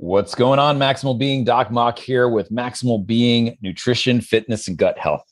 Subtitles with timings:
[0.00, 1.42] What's going on, Maximal Being?
[1.42, 5.24] Doc Mok here with Maximal Being Nutrition, Fitness, and Gut Health.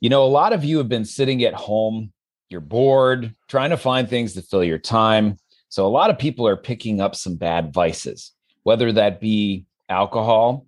[0.00, 2.10] You know, a lot of you have been sitting at home,
[2.48, 5.36] you're bored, trying to find things to fill your time.
[5.68, 8.32] So, a lot of people are picking up some bad vices,
[8.62, 10.66] whether that be alcohol,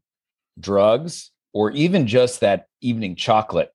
[0.61, 3.73] drugs, or even just that evening chocolate.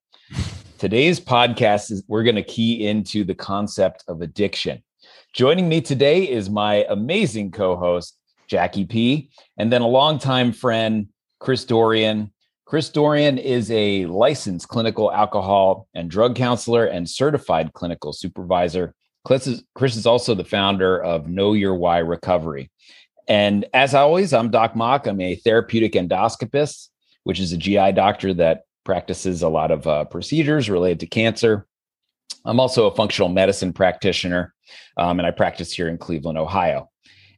[0.78, 4.84] Today's podcast is we're going to key into the concept of addiction.
[5.34, 8.19] Joining me today is my amazing co host,
[8.50, 11.08] Jackie P, and then a longtime friend,
[11.40, 12.32] Chris Dorian.
[12.66, 18.94] Chris Dorian is a licensed clinical alcohol and drug counselor and certified clinical supervisor.
[19.26, 22.70] Chris is, Chris is also the founder of Know Your Why Recovery.
[23.28, 25.06] And as always, I'm Doc Mok.
[25.06, 26.90] I'm a therapeutic endoscopist,
[27.24, 31.68] which is a GI doctor that practices a lot of uh, procedures related to cancer.
[32.46, 34.54] I'm also a functional medicine practitioner,
[34.98, 36.90] um, and I practice here in Cleveland, Ohio.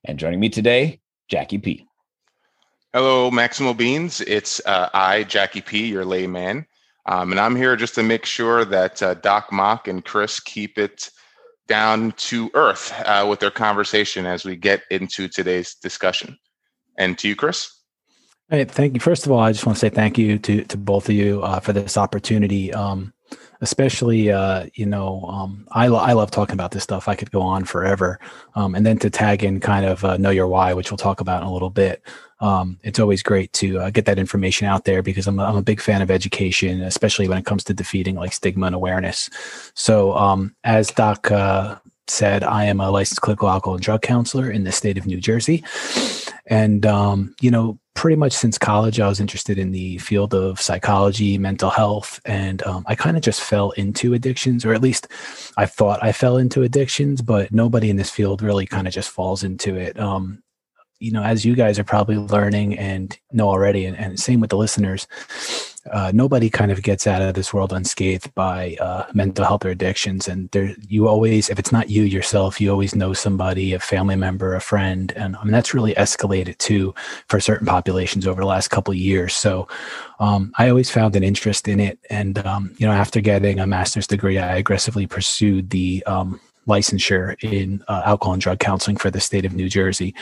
[0.05, 1.00] And joining me today
[1.31, 1.87] Jackie P.
[2.93, 4.19] Hello, Maximal Beans.
[4.19, 6.67] It's uh, I, Jackie P, your layman.
[7.05, 10.77] Um, and I'm here just to make sure that uh, Doc Mok and Chris keep
[10.77, 11.09] it
[11.69, 16.37] down to earth uh, with their conversation as we get into today's discussion.
[16.97, 17.71] And to you, Chris.
[18.49, 18.99] Hey, thank you.
[18.99, 21.41] First of all, I just want to say thank you to to both of you
[21.41, 22.73] uh, for this opportunity.
[22.73, 23.13] Um,
[23.61, 27.07] especially uh, you know um, I, lo- I love talking about this stuff.
[27.07, 28.19] I could go on forever.
[28.55, 31.21] Um, and then to tag in kind of uh, know your why which we'll talk
[31.21, 32.01] about in a little bit
[32.39, 35.57] um, it's always great to uh, get that information out there because I'm a, I'm
[35.57, 39.29] a big fan of education especially when it comes to defeating like stigma and awareness.
[39.75, 44.51] So um, as doc uh, said i am a licensed clinical alcohol and drug counselor
[44.51, 45.63] in the state of new jersey
[46.45, 50.61] and um, you know pretty much since college, I was interested in the field of
[50.61, 55.07] psychology, mental health, and um, I kind of just fell into addictions, or at least
[55.57, 59.09] I thought I fell into addictions, but nobody in this field really kind of just
[59.09, 59.99] falls into it.
[59.99, 60.41] Um,
[60.99, 64.51] you know, as you guys are probably learning and know already, and, and same with
[64.51, 65.07] the listeners,
[65.89, 69.69] uh, nobody kind of gets out of this world unscathed by uh, mental health or
[69.69, 70.27] addictions.
[70.27, 74.15] And there, you always, if it's not you yourself, you always know somebody, a family
[74.15, 76.93] member, a friend, and I mean that's really escalated too
[77.27, 79.33] for certain populations over the last couple of years.
[79.33, 79.67] So
[80.19, 83.65] um, I always found an interest in it, and um, you know, after getting a
[83.65, 89.09] master's degree, I aggressively pursued the um, licensure in uh, alcohol and drug counseling for
[89.09, 90.13] the state of New Jersey.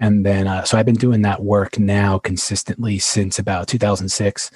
[0.00, 4.50] And then, uh, so I've been doing that work now consistently since about 2006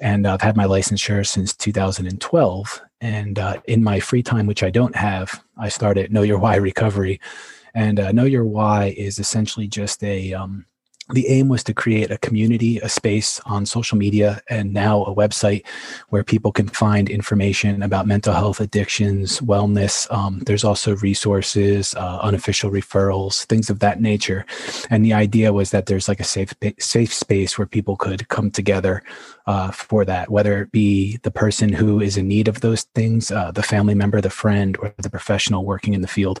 [0.00, 2.80] and I've had my licensure since 2012.
[3.02, 6.56] And uh, in my free time, which I don't have, I started Know Your Why
[6.56, 7.20] Recovery.
[7.74, 10.66] And uh, Know Your Why is essentially just a um,
[11.12, 15.14] the aim was to create a community, a space on social media, and now a
[15.14, 15.66] website
[16.08, 20.10] where people can find information about mental health, addictions, wellness.
[20.12, 24.44] Um, there's also resources, uh, unofficial referrals, things of that nature.
[24.90, 28.50] And the idea was that there's like a safe safe space where people could come
[28.50, 29.02] together
[29.46, 33.30] uh, for that, whether it be the person who is in need of those things,
[33.30, 36.40] uh, the family member, the friend, or the professional working in the field.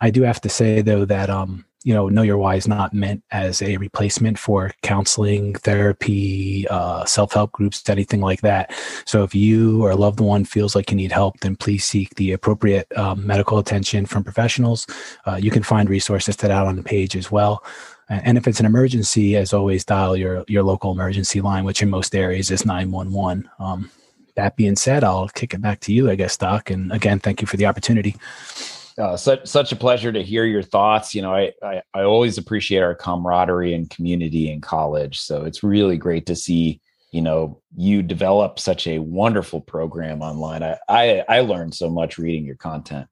[0.00, 2.92] I do have to say though that um, you know, know your why is not
[2.92, 8.72] meant as a replacement for counseling, therapy, uh, self help groups, anything like that.
[9.06, 12.14] So if you or a loved one feels like you need help, then please seek
[12.16, 14.86] the appropriate um, medical attention from professionals.
[15.26, 17.64] Uh, you can find resources to that on the page as well.
[18.10, 21.88] And if it's an emergency, as always, dial your your local emergency line, which in
[21.88, 23.48] most areas is 911.
[23.60, 23.90] Um,
[24.34, 26.70] that being said, I'll kick it back to you, I guess, Doc.
[26.70, 28.16] And again, thank you for the opportunity.
[29.00, 31.14] Uh, such such a pleasure to hear your thoughts.
[31.14, 35.18] You know, I, I, I always appreciate our camaraderie and community in college.
[35.18, 40.62] So it's really great to see you know you develop such a wonderful program online.
[40.62, 43.08] I I, I learned so much reading your content.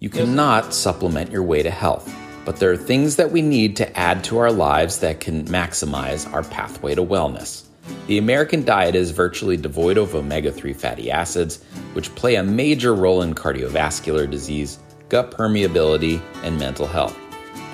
[0.00, 3.98] You cannot supplement your way to health, but there are things that we need to
[3.98, 7.64] add to our lives that can maximize our pathway to wellness.
[8.06, 11.62] The American diet is virtually devoid of omega 3 fatty acids,
[11.94, 14.78] which play a major role in cardiovascular disease,
[15.10, 17.18] gut permeability, and mental health.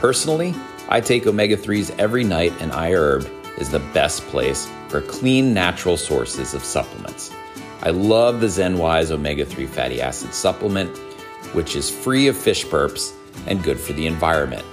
[0.01, 0.55] Personally,
[0.89, 5.97] I take omega 3s every night, and iHerb is the best place for clean, natural
[5.97, 7.31] sources of supplements.
[7.83, 10.97] I love the ZenWise omega 3 fatty acid supplement,
[11.53, 13.15] which is free of fish burps
[13.47, 14.65] and good for the environment.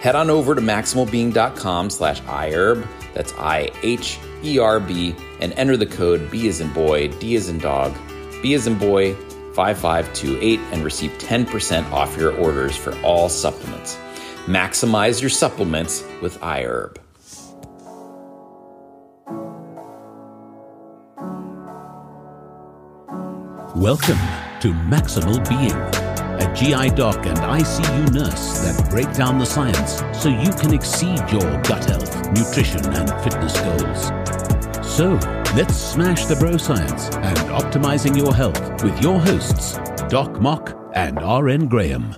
[0.00, 6.60] Head on over to maximalbeing.com slash iHerb, that's I-H-E-R-B, and enter the code B as
[6.60, 7.94] in boy, D as in dog,
[8.42, 9.16] B as in boy,
[9.56, 13.96] 5528 and receive 10% off your orders for all supplements.
[14.44, 16.98] Maximize your supplements with iHerb.
[23.74, 24.18] Welcome
[24.60, 25.72] to Maximal Being
[26.38, 31.18] a GI doc and ICU nurse that break down the science so you can exceed
[31.32, 34.86] your gut health, nutrition, and fitness goals.
[34.86, 35.18] So,
[35.54, 39.78] let's smash the bro science and optimizing your health with your hosts,
[40.08, 42.16] Doc Mok and RN Graham.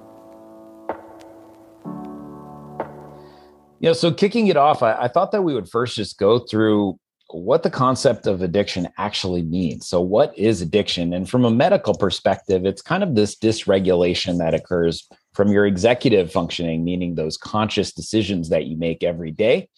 [3.80, 6.98] Yeah, so kicking it off, I, I, thought that we would first just go through
[7.30, 9.86] what the concept of addiction actually means.
[9.86, 11.12] So, what is addiction?
[11.12, 16.32] And from a medical perspective, it's kind of this dysregulation that occurs from your executive
[16.32, 19.68] functioning, meaning those conscious decisions that you make every day.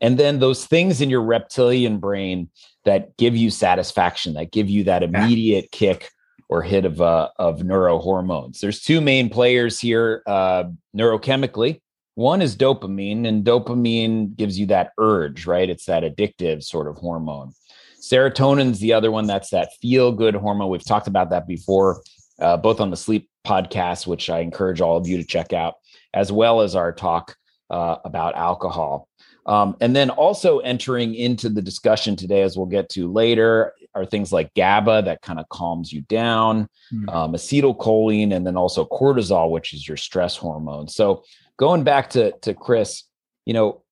[0.00, 2.50] And then those things in your reptilian brain
[2.84, 5.78] that give you satisfaction, that give you that immediate yeah.
[5.78, 6.10] kick
[6.48, 8.60] or hit of uh, of neurohormones.
[8.60, 10.64] There's two main players here uh,
[10.96, 11.80] neurochemically.
[12.16, 15.68] One is dopamine, and dopamine gives you that urge, right?
[15.68, 17.52] It's that addictive sort of hormone.
[18.00, 19.26] Serotonin's the other one.
[19.26, 20.68] That's that feel good hormone.
[20.68, 22.02] We've talked about that before,
[22.38, 25.74] uh, both on the sleep podcast, which I encourage all of you to check out,
[26.12, 27.34] as well as our talk
[27.70, 29.08] uh, about alcohol.
[29.46, 34.06] Um, and then also entering into the discussion today, as we'll get to later, are
[34.06, 37.14] things like GABA that kind of calms you down, mm.
[37.14, 40.88] um, acetylcholine, and then also cortisol, which is your stress hormone.
[40.88, 41.24] So
[41.56, 43.04] going back to to Chris,
[43.44, 43.82] you know,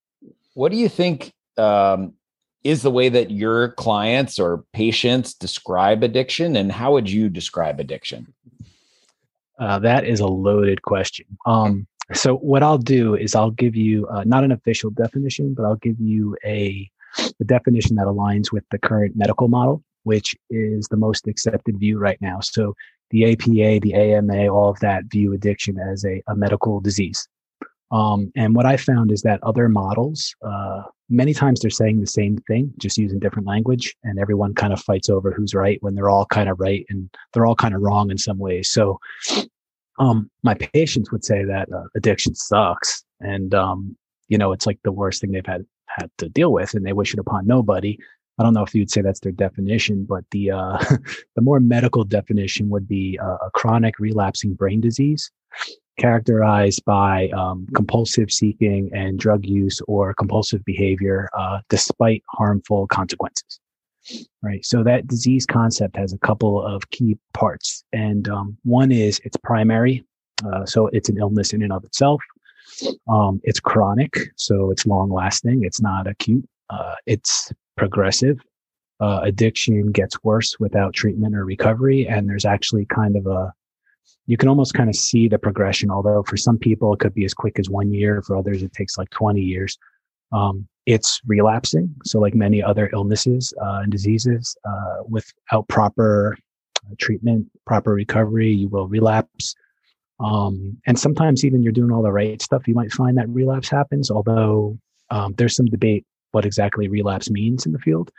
[0.55, 2.15] what do you think um,
[2.65, 7.79] is the way that your clients or patients describe addiction, and how would you describe
[7.79, 8.33] addiction?
[9.59, 11.27] Uh, that is a loaded question.
[11.47, 15.64] Um, so what I'll do is I'll give you uh, not an official definition, but
[15.64, 20.87] I'll give you a, a definition that aligns with the current medical model, which is
[20.88, 22.41] the most accepted view right now.
[22.41, 22.75] So
[23.11, 27.29] the APA, the AMA, all of that view addiction as a, a medical disease.
[27.93, 32.06] Um, and what I found is that other models, uh, many times they're saying the
[32.06, 35.94] same thing, just using different language, and everyone kind of fights over who's right when
[35.94, 38.70] they're all kind of right and they're all kind of wrong in some ways.
[38.70, 38.99] So,
[39.99, 43.97] um, my patients would say that uh, addiction sucks, and um,
[44.29, 46.93] you know it's like the worst thing they've had had to deal with, and they
[46.93, 47.99] wish it upon nobody.
[48.39, 50.79] I don't know if you'd say that's their definition, but the uh,
[51.37, 55.31] the more medical definition would be a chronic relapsing brain disease
[55.99, 63.61] characterized by um, compulsive seeking and drug use or compulsive behavior uh, despite harmful consequences
[64.43, 69.21] right so that disease concept has a couple of key parts and um, one is
[69.25, 70.05] it's primary
[70.47, 72.21] uh, so it's an illness in and of itself
[73.09, 78.39] um, it's chronic so it's long lasting it's not acute uh, it's progressive
[79.01, 83.53] uh, addiction gets worse without treatment or recovery and there's actually kind of a
[84.27, 85.91] you can almost kind of see the progression.
[85.91, 88.73] Although for some people it could be as quick as one year, for others it
[88.73, 89.77] takes like 20 years.
[90.32, 91.94] Um, it's relapsing.
[92.05, 96.37] So, like many other illnesses uh, and diseases, uh, without proper
[96.84, 99.55] uh, treatment, proper recovery, you will relapse.
[100.20, 103.69] Um, and sometimes, even you're doing all the right stuff, you might find that relapse
[103.69, 104.11] happens.
[104.11, 104.79] Although
[105.11, 108.11] um, there's some debate what exactly relapse means in the field,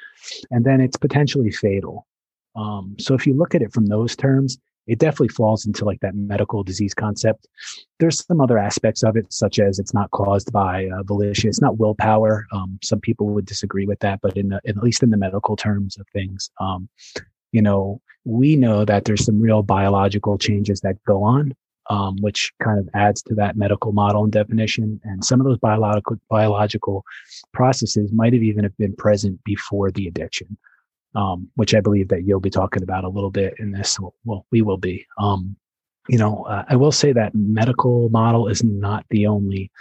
[0.51, 2.07] and then it's potentially fatal.
[2.55, 4.57] Um, so, if you look at it from those terms,
[4.87, 7.47] it definitely falls into like that medical disease concept.
[7.99, 11.61] There's some other aspects of it, such as it's not caused by uh, volition, it's
[11.61, 12.45] not willpower.
[12.51, 15.55] Um, some people would disagree with that, but in the, at least in the medical
[15.55, 16.89] terms of things, um,
[17.51, 21.53] you know, we know that there's some real biological changes that go on,
[21.89, 24.99] um, which kind of adds to that medical model and definition.
[25.03, 27.03] And some of those biological biological
[27.53, 30.57] processes might have even have been present before the addiction
[31.15, 33.97] um, which I believe that you'll be talking about a little bit in this.
[34.23, 35.05] Well, we will be.
[35.17, 35.55] Um,
[36.09, 39.71] you know, uh, I will say that medical model is not the only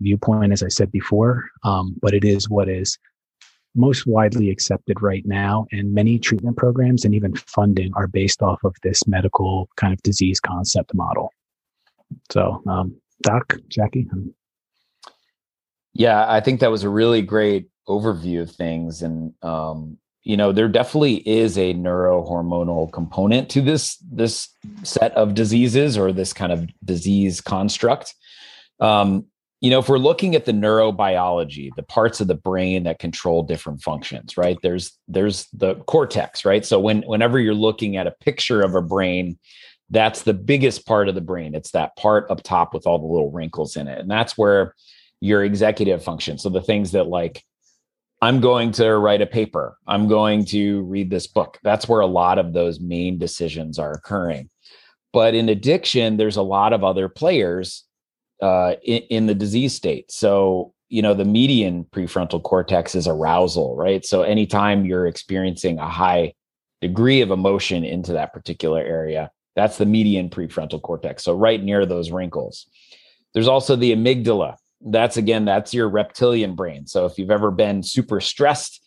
[0.00, 2.98] viewpoint, as I said before, um, but it is what is
[3.74, 5.66] most widely accepted right now.
[5.72, 10.02] And many treatment programs and even funding are based off of this medical kind of
[10.02, 11.32] disease concept model.
[12.30, 14.08] So, um, Doc, Jackie.
[14.12, 14.34] Um,
[15.94, 19.02] yeah, I think that was a really great overview of things.
[19.02, 24.48] And um, you know there definitely is a neurohormonal component to this this
[24.82, 28.14] set of diseases or this kind of disease construct.
[28.80, 29.26] Um,
[29.60, 33.42] you know if we're looking at the neurobiology the parts of the brain that control
[33.42, 34.58] different functions right?
[34.62, 36.64] There's there's the cortex right?
[36.64, 39.38] So when whenever you're looking at a picture of a brain
[39.92, 41.54] that's the biggest part of the brain.
[41.54, 43.98] It's that part up top with all the little wrinkles in it.
[43.98, 44.74] And that's where
[45.20, 46.38] your executive function.
[46.38, 47.44] So the things that like
[48.22, 49.76] I'm going to write a paper.
[49.86, 51.58] I'm going to read this book.
[51.62, 54.48] That's where a lot of those main decisions are occurring.
[55.12, 57.84] But in addiction, there's a lot of other players
[58.40, 60.10] uh, in, in the disease state.
[60.10, 64.06] So, you know, the median prefrontal cortex is arousal, right?
[64.06, 66.32] So, anytime you're experiencing a high
[66.80, 71.24] degree of emotion into that particular area, That's the median prefrontal cortex.
[71.24, 72.66] So right near those wrinkles.
[73.34, 74.56] There's also the amygdala.
[74.84, 76.86] That's again, that's your reptilian brain.
[76.86, 78.84] So if you've ever been super stressed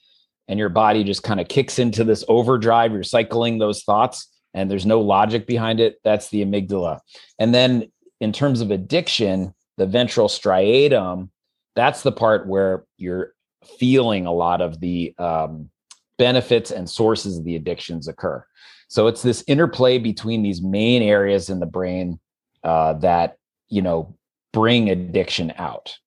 [0.47, 4.69] and your body just kind of kicks into this overdrive, you're cycling those thoughts and
[4.69, 6.99] there's no logic behind it, that's the amygdala.
[7.39, 11.29] And then in terms of addiction, the ventral striatum,
[11.75, 13.33] that's the part where you're
[13.79, 15.69] feeling a lot of the um,
[16.17, 18.45] benefits and sources of the addictions occur.
[18.87, 22.19] So it's this interplay between these main areas in the brain
[22.63, 23.37] uh, that
[23.67, 24.15] you know
[24.55, 25.97] bring addiction out.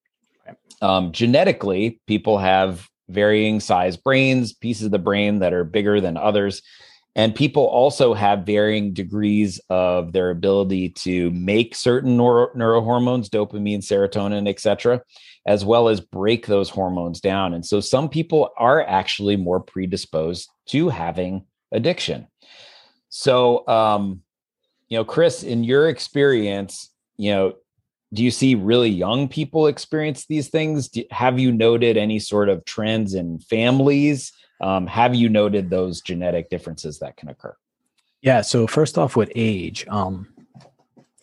[0.81, 6.17] Um, genetically, people have varying size brains, pieces of the brain that are bigger than
[6.17, 6.63] others.
[7.15, 13.79] And people also have varying degrees of their ability to make certain neuro- neurohormones, dopamine,
[13.79, 15.03] serotonin, etc
[15.49, 17.55] as well as break those hormones down.
[17.55, 22.29] And so some people are actually more predisposed to having addiction.
[23.09, 24.21] So, um,
[24.91, 27.55] you know, Chris, in your experience, you know,
[28.13, 30.89] do you see really young people experience these things?
[30.89, 34.33] Do, have you noted any sort of trends in families?
[34.61, 37.55] Um, have you noted those genetic differences that can occur?
[38.23, 38.41] Yeah.
[38.41, 40.29] So first off, with age, um,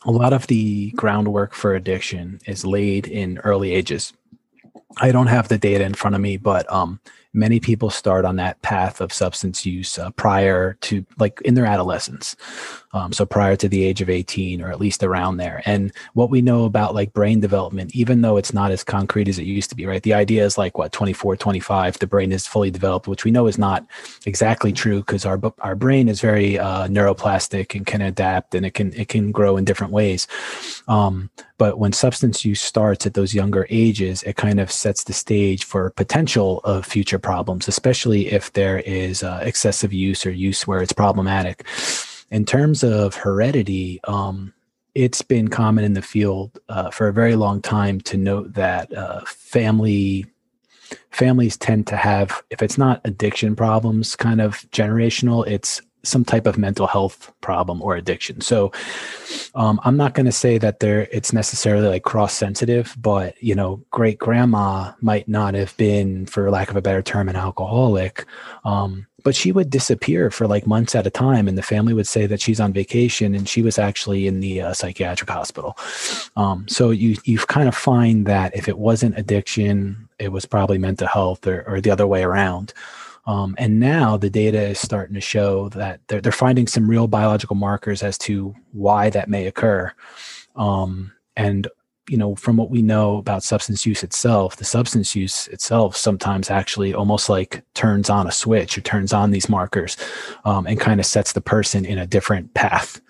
[0.05, 4.13] a lot of the groundwork for addiction is laid in early ages.
[4.97, 7.01] I don't have the data in front of me, but um,
[7.35, 11.65] many people start on that path of substance use uh, prior to like in their
[11.65, 12.35] adolescence
[12.93, 15.61] um, so prior to the age of 18 or at least around there.
[15.65, 19.37] And what we know about like brain development even though it's not as concrete as
[19.37, 20.01] it used to be right?
[20.01, 23.47] The idea is like what 24 25 the brain is fully developed which we know
[23.47, 23.85] is not
[24.25, 28.73] exactly true because our our brain is very uh, neuroplastic and can adapt and it
[28.73, 30.27] can it can grow in different ways.
[30.87, 35.13] Um, but when substance use starts at those younger ages it kind of sets the
[35.13, 40.67] stage for potential of future problems, especially if there is uh, excessive use or use
[40.67, 41.65] where it's problematic.
[42.31, 44.53] In terms of heredity, um,
[44.95, 48.91] it's been common in the field uh, for a very long time to note that
[48.93, 50.25] uh, family
[51.09, 56.45] families tend to have if it's not addiction problems kind of generational it's some type
[56.45, 58.41] of mental health problem or addiction.
[58.41, 58.71] So
[59.55, 63.55] um, I'm not going to say that there it's necessarily like cross sensitive, but you
[63.55, 68.25] know, great grandma might not have been, for lack of a better term, an alcoholic.
[68.63, 72.05] Um, but she would disappear for like months at a time, and the family would
[72.05, 75.75] say that she's on vacation, and she was actually in the uh, psychiatric hospital.
[76.37, 80.77] Um, so you you kind of find that if it wasn't addiction, it was probably
[80.77, 82.71] mental health, or, or the other way around.
[83.27, 87.07] Um, and now the data is starting to show that they're, they're finding some real
[87.07, 89.91] biological markers as to why that may occur.
[90.55, 91.67] Um, and
[92.09, 96.51] you know, from what we know about substance use itself, the substance use itself sometimes
[96.51, 99.97] actually almost like turns on a switch or turns on these markers
[100.45, 103.01] um, and kind of sets the person in a different path.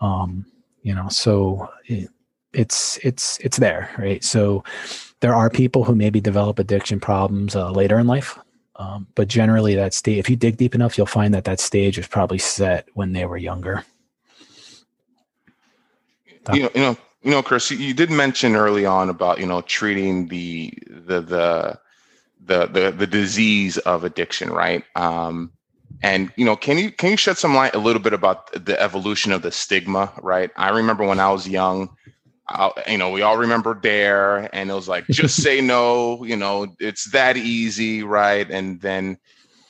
[0.00, 0.46] Um,
[0.82, 2.08] you know, so it,
[2.52, 4.22] it's it's it's there, right?
[4.22, 4.62] So
[5.20, 8.38] there are people who maybe develop addiction problems uh, later in life.
[8.78, 11.98] Um, but generally, that stage, if you dig deep enough, you'll find that that stage
[11.98, 13.84] was probably set when they were younger.
[16.52, 19.60] You know, you know, you know, Chris, you did mention early on about you know
[19.62, 21.78] treating the the the
[22.46, 24.84] the the, the disease of addiction, right?
[24.94, 25.52] Um,
[26.02, 28.80] and you know, can you can you shed some light a little bit about the
[28.80, 30.50] evolution of the stigma, right?
[30.56, 31.90] I remember when I was young,
[32.48, 36.24] I, you know, we all remember Dare, and it was like, just say no.
[36.24, 38.48] You know, it's that easy, right?
[38.50, 39.18] And then,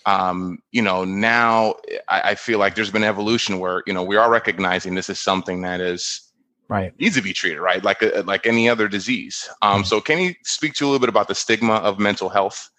[0.06, 1.74] um, you know, now
[2.08, 5.20] I, I feel like there's been evolution where you know we are recognizing this is
[5.20, 6.22] something that is
[6.68, 9.48] right needs to be treated right, like a, like any other disease.
[9.62, 9.86] Um, mm-hmm.
[9.86, 12.70] So, can you speak to a little bit about the stigma of mental health?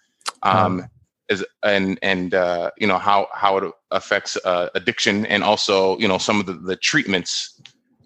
[0.42, 0.90] Um, um
[1.30, 6.08] is and and uh, you know how how it affects uh, addiction and also you
[6.08, 7.60] know some of the, the treatments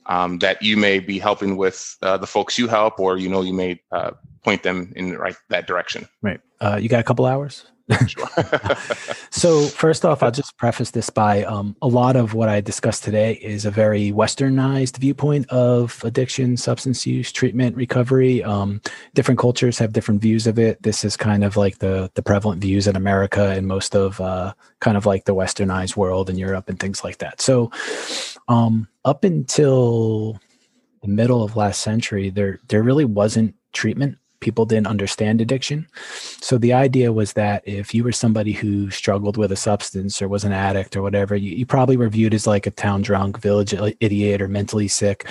[0.07, 3.43] um, that you may be helping with uh, the folks you help, or you know
[3.43, 6.09] you may uh, point them in the right that direction.
[6.23, 6.41] Right.
[6.61, 7.67] Uh, you got a couple hours.
[9.31, 13.05] so first off, I'll just preface this by um, a lot of what I discussed
[13.05, 18.43] today is a very westernized viewpoint of addiction, substance use, treatment, recovery.
[18.43, 18.81] Um,
[19.13, 20.83] different cultures have different views of it.
[20.83, 24.55] This is kind of like the the prevalent views in America and most of uh,
[24.81, 27.41] kind of like the westernized world in Europe and things like that.
[27.43, 27.71] So
[28.49, 30.41] um, up until
[31.03, 35.89] the middle of last century, there there really wasn't treatment people didn't understand addiction.
[36.41, 40.29] So the idea was that if you were somebody who struggled with a substance or
[40.29, 43.41] was an addict or whatever, you, you probably were viewed as like a town drunk,
[43.41, 45.27] village idiot, or mentally sick.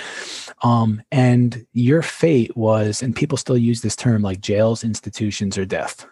[0.62, 5.64] Um, and your fate was, and people still use this term like jails, institutions, or
[5.64, 6.06] death.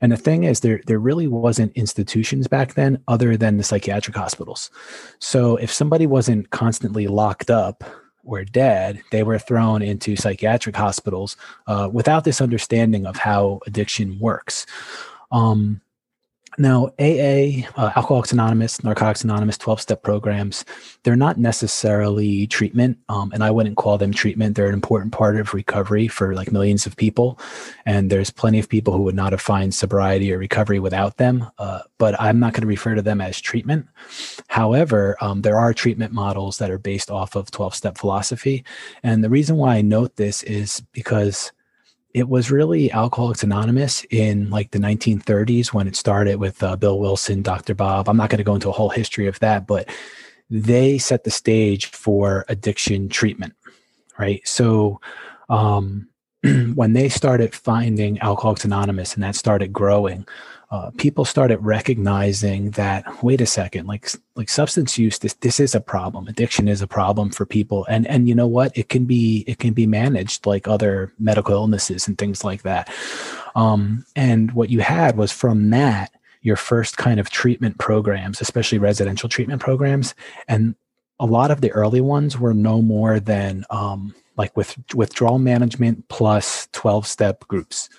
[0.00, 4.16] And the thing is, there there really wasn't institutions back then other than the psychiatric
[4.16, 4.70] hospitals.
[5.18, 7.84] So if somebody wasn't constantly locked up
[8.24, 14.18] or dead, they were thrown into psychiatric hospitals uh, without this understanding of how addiction
[14.18, 14.66] works.
[15.32, 15.80] Um,
[16.58, 20.64] now, AA, uh, Alcoholics Anonymous, Narcotics Anonymous, 12 step programs,
[21.04, 22.98] they're not necessarily treatment.
[23.08, 24.56] Um, and I wouldn't call them treatment.
[24.56, 27.38] They're an important part of recovery for like millions of people.
[27.86, 31.46] And there's plenty of people who would not have found sobriety or recovery without them.
[31.58, 33.86] Uh, but I'm not going to refer to them as treatment.
[34.48, 38.64] However, um, there are treatment models that are based off of 12 step philosophy.
[39.02, 41.52] And the reason why I note this is because
[42.12, 46.98] it was really Alcoholics Anonymous in like the 1930s when it started with uh, Bill
[46.98, 47.74] Wilson, Dr.
[47.74, 48.08] Bob.
[48.08, 49.88] I'm not going to go into a whole history of that, but
[50.50, 53.54] they set the stage for addiction treatment,
[54.18, 54.46] right?
[54.46, 55.00] So,
[55.48, 56.08] um,
[56.74, 60.26] when they started finding Alcoholics Anonymous and that started growing,
[60.70, 65.74] uh, people started recognizing that wait a second like like substance use this this is
[65.74, 66.28] a problem.
[66.28, 67.84] Addiction is a problem for people.
[67.88, 68.76] And and you know what?
[68.78, 72.88] It can be it can be managed like other medical illnesses and things like that.
[73.56, 76.12] Um, and what you had was from that
[76.42, 80.14] your first kind of treatment programs especially residential treatment programs.
[80.46, 80.76] And
[81.18, 86.08] a lot of the early ones were no more than um, like with withdrawal management
[86.08, 87.90] plus 12 step groups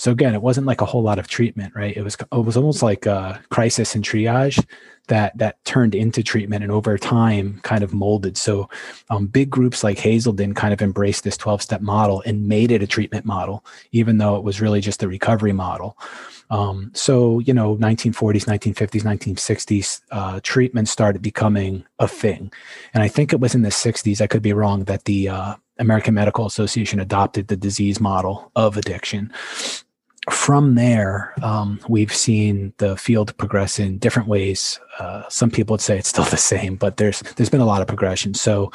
[0.00, 1.94] so again, it wasn't like a whole lot of treatment, right?
[1.94, 4.64] It was it was almost like a crisis and triage
[5.08, 8.38] that that turned into treatment and over time kind of molded.
[8.38, 8.70] So
[9.10, 12.82] um, big groups like Hazelden kind of embraced this 12 step model and made it
[12.82, 15.98] a treatment model, even though it was really just a recovery model.
[16.48, 22.50] Um, so, you know, 1940s, 1950s, 1960s, uh, treatment started becoming a thing.
[22.94, 25.56] And I think it was in the 60s, I could be wrong, that the uh,
[25.78, 29.32] American Medical Association adopted the disease model of addiction
[30.30, 34.80] from there, um, we've seen the field progress in different ways.
[34.98, 37.82] Uh, some people would say it's still the same, but there's there's been a lot
[37.82, 38.34] of progression.
[38.34, 38.70] So,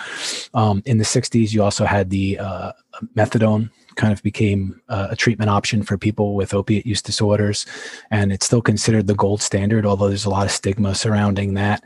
[0.53, 2.71] um, in the '60s, you also had the uh,
[3.15, 7.65] methadone kind of became uh, a treatment option for people with opiate use disorders,
[8.11, 9.85] and it's still considered the gold standard.
[9.85, 11.83] Although there's a lot of stigma surrounding that.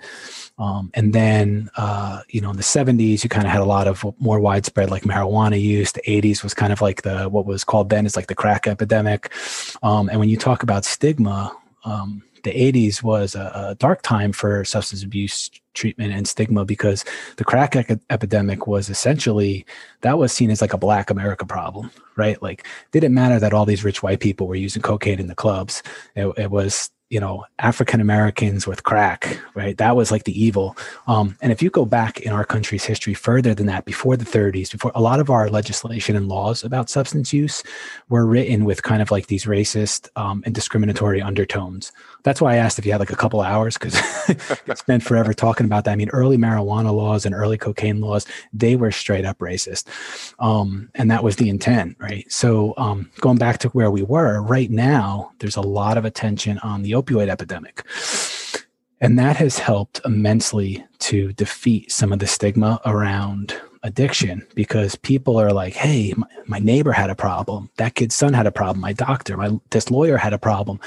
[0.60, 3.88] Um, and then, uh, you know, in the 70s, you kind of had a lot
[3.88, 5.94] of more widespread like marijuana use.
[5.94, 8.68] The 80s was kind of like the what was called then is like the crack
[8.68, 9.32] epidemic.
[9.82, 14.32] Um, and when you talk about stigma, um, the 80s was a, a, dark time
[14.32, 17.06] for substance abuse treatment and stigma because
[17.38, 19.66] the crack e- epidemic was essentially
[20.02, 23.66] that was seen as like a black america problem right like didn't matter that all
[23.66, 25.84] these rich white people were using cocaine in the clubs
[26.16, 29.78] it, it was you know african americans with crack right?
[29.78, 30.78] That was like the evil.
[31.06, 34.26] Um, and if you go back in our country's history further than that before the
[34.26, 37.62] 30s before a lot of our legislation and laws about substance use
[38.08, 41.92] were written with kind of like these racist um, and discriminatory undertones
[42.24, 43.96] that's why i asked if you had like a couple hours because
[44.68, 48.26] i spent forever talking about that i mean early marijuana laws and early cocaine laws
[48.54, 49.86] they were straight up racist
[50.40, 54.42] um, and that was the intent right so um, going back to where we were
[54.42, 57.84] right now there's a lot of attention on the opioid epidemic.
[59.02, 65.40] And that has helped immensely to defeat some of the stigma around addiction because people
[65.40, 67.70] are like, hey, my, my, neighbor had a problem.
[67.78, 68.82] That kid's son had a problem.
[68.82, 70.80] My doctor, my this lawyer had a problem.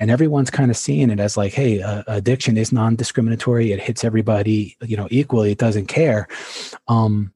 [0.00, 3.72] And everyone's kind of seeing it as like, hey, uh, addiction is non-discriminatory.
[3.72, 5.52] It hits everybody, you know, equally.
[5.52, 6.28] It doesn't care.
[6.88, 7.32] Um,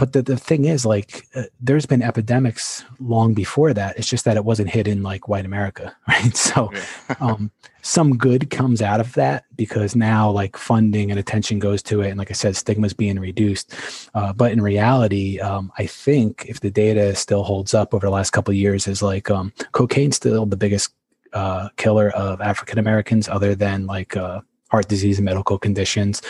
[0.00, 3.98] but the, the thing is like uh, there's been epidemics long before that.
[3.98, 6.34] It's just that it wasn't hit in like white america right?
[6.34, 7.16] So yeah.
[7.20, 7.50] um,
[7.82, 12.08] some good comes out of that because now like funding and attention goes to it.
[12.08, 13.74] And like i said stigma is being reduced.
[14.14, 18.10] Uh, but in reality um, i think if the data still holds up over the
[18.10, 20.94] last couple of years is like um, cocaine's still the biggest
[21.34, 26.22] uh, killer of african americans other than like uh, heart disease and medical conditions.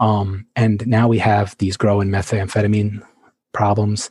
[0.00, 3.02] Um, and now we have these growing methamphetamine
[3.52, 4.10] problems.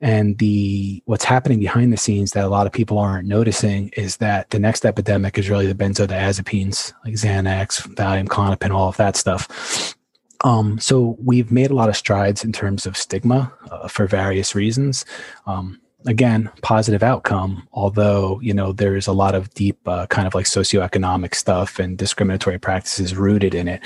[0.00, 4.16] And the what's happening behind the scenes that a lot of people aren't noticing is
[4.16, 9.14] that the next epidemic is really the benzodiazepines like Xanax, Valium, Klonopin, all of that
[9.14, 9.94] stuff.
[10.42, 14.56] Um, so we've made a lot of strides in terms of stigma uh, for various
[14.56, 15.04] reasons.
[15.46, 20.34] Um, again positive outcome although you know there's a lot of deep uh, kind of
[20.34, 23.80] like socioeconomic stuff and discriminatory practices rooted in it.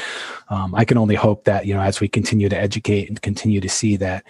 [0.48, 3.60] Um, i can only hope that you know as we continue to educate and continue
[3.60, 4.24] to see that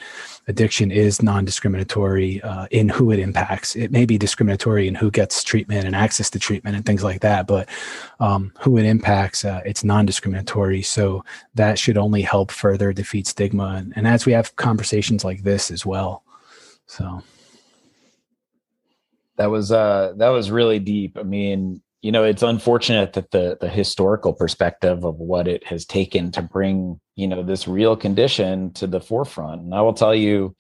[0.49, 3.75] addiction is non-discriminatory uh, in who it impacts.
[3.75, 7.21] It may be discriminatory in who gets treatment and access to treatment and things like
[7.21, 7.69] that but
[8.21, 10.83] um, who it impacts uh, it's non-discriminatory.
[10.83, 13.75] So that should only help further defeat stigma.
[13.77, 16.23] And, and as we have conversations like this as well.
[16.87, 17.23] So
[19.37, 21.19] That was uh that was really deep.
[21.19, 25.85] I mean, you know, it's unfortunate that the the historical perspective of what it has
[25.85, 29.63] taken to bring, you know, this real condition to the forefront.
[29.63, 30.55] And I will tell you,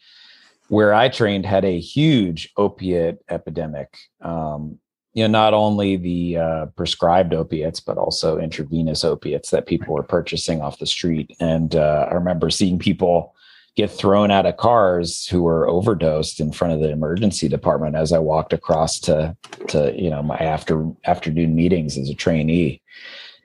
[0.68, 3.96] where I trained had a huge opiate epidemic.
[4.20, 4.78] Um,
[5.14, 10.02] you know, not only the uh, prescribed opiates, but also intravenous opiates that people were
[10.02, 11.34] purchasing off the street.
[11.40, 13.34] And uh, I remember seeing people
[13.76, 18.12] get thrown out of cars who were overdosed in front of the emergency department as
[18.12, 19.36] I walked across to
[19.68, 22.82] to you know my after afternoon meetings as a trainee.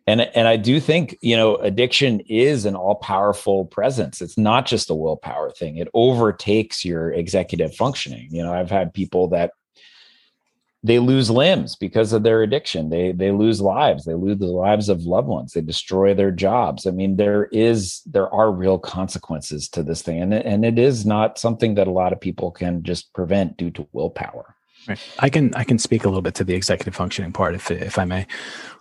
[0.07, 4.21] And and I do think, you know, addiction is an all-powerful presence.
[4.21, 5.77] It's not just a willpower thing.
[5.77, 8.27] It overtakes your executive functioning.
[8.31, 9.51] You know, I've had people that
[10.83, 12.89] they lose limbs because of their addiction.
[12.89, 14.05] They they lose lives.
[14.05, 15.53] They lose the lives of loved ones.
[15.53, 16.87] They destroy their jobs.
[16.87, 21.05] I mean there is there are real consequences to this thing and, and it is
[21.05, 24.55] not something that a lot of people can just prevent due to willpower.
[24.87, 24.99] Right.
[25.19, 27.99] i can i can speak a little bit to the executive functioning part if if
[27.99, 28.25] i may.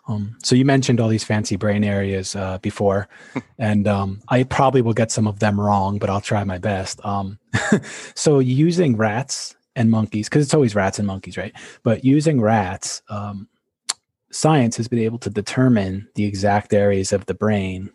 [0.09, 3.07] Um, so you mentioned all these fancy brain areas uh, before
[3.59, 7.05] and um, i probably will get some of them wrong but i'll try my best.
[7.05, 7.39] Um,
[8.15, 11.55] so using rats and monkeys because it's always rats and monkeys right?
[11.83, 13.49] But using rats um,
[14.31, 17.91] science has been able to determine the exact areas of the brain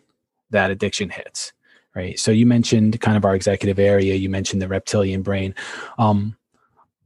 [0.50, 1.52] that addiction hits
[1.94, 2.18] right?
[2.18, 5.54] So you mentioned kind of our executive area you mentioned the reptilian brain.
[5.98, 6.36] Um,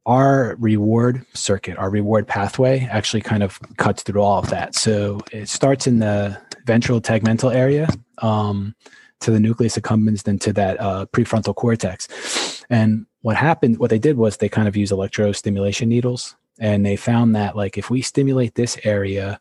[0.06, 4.74] our reward circuit our reward pathway actually kind of cuts through all of that.
[4.74, 7.88] So it starts in the ventral tegmental area
[8.18, 8.74] um,
[9.20, 12.64] to the nucleus accumbens then to that uh, prefrontal cortex.
[12.70, 16.96] And what happened, what they did was they kind of use electrostimulation needles and they
[16.96, 19.40] found that like if we stimulate this area,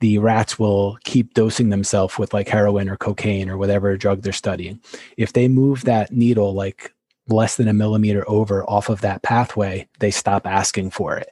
[0.00, 4.32] the rats will keep dosing themselves with like heroin or cocaine or whatever drug they're
[4.32, 4.80] studying.
[5.16, 6.92] If they move that needle like
[7.28, 11.30] less than a millimeter over off of that pathway, they stop asking for it.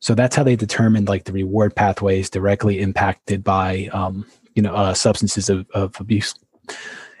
[0.00, 4.74] So that's how they determined like the reward pathways directly impacted by um, you know
[4.74, 6.34] uh, substances of, of abuse.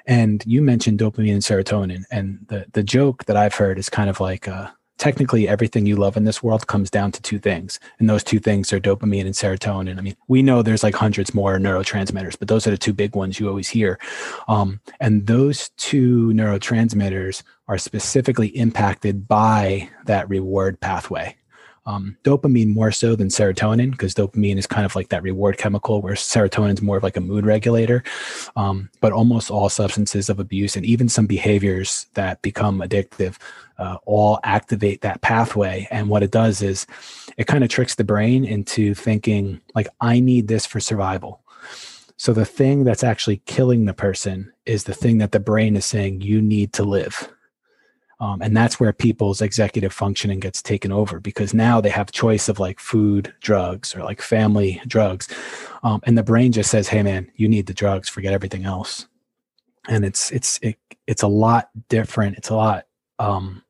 [0.06, 4.08] And you mentioned dopamine and serotonin, and the the joke that I've heard is kind
[4.08, 7.80] of like uh, technically everything you love in this world comes down to two things,
[7.98, 9.98] and those two things are dopamine and serotonin.
[9.98, 13.16] I mean, we know there's like hundreds more neurotransmitters, but those are the two big
[13.16, 13.98] ones you always hear.
[14.48, 21.36] Um, and those two neurotransmitters are specifically impacted by that reward pathway
[21.86, 26.02] um, dopamine more so than serotonin because dopamine is kind of like that reward chemical
[26.02, 28.02] where serotonin is more of like a mood regulator.
[28.56, 33.36] Um, but almost all substances of abuse and even some behaviors that become addictive
[33.78, 35.86] uh, all activate that pathway.
[35.90, 36.86] And what it does is
[37.36, 41.42] it kind of tricks the brain into thinking like i need this for survival.
[42.18, 45.84] So the thing that's actually killing the person is the thing that the brain is
[45.84, 47.30] saying you need to live
[48.18, 52.48] um, and that's where people's executive functioning gets taken over because now they have choice
[52.48, 55.28] of like food drugs or like family drugs.
[55.82, 58.08] Um, and the brain just says hey man you need the drugs.
[58.08, 59.06] Forget everything else.
[59.88, 62.38] And it's it's it, it's a lot different.
[62.38, 62.86] It's a lot
[63.18, 63.62] um,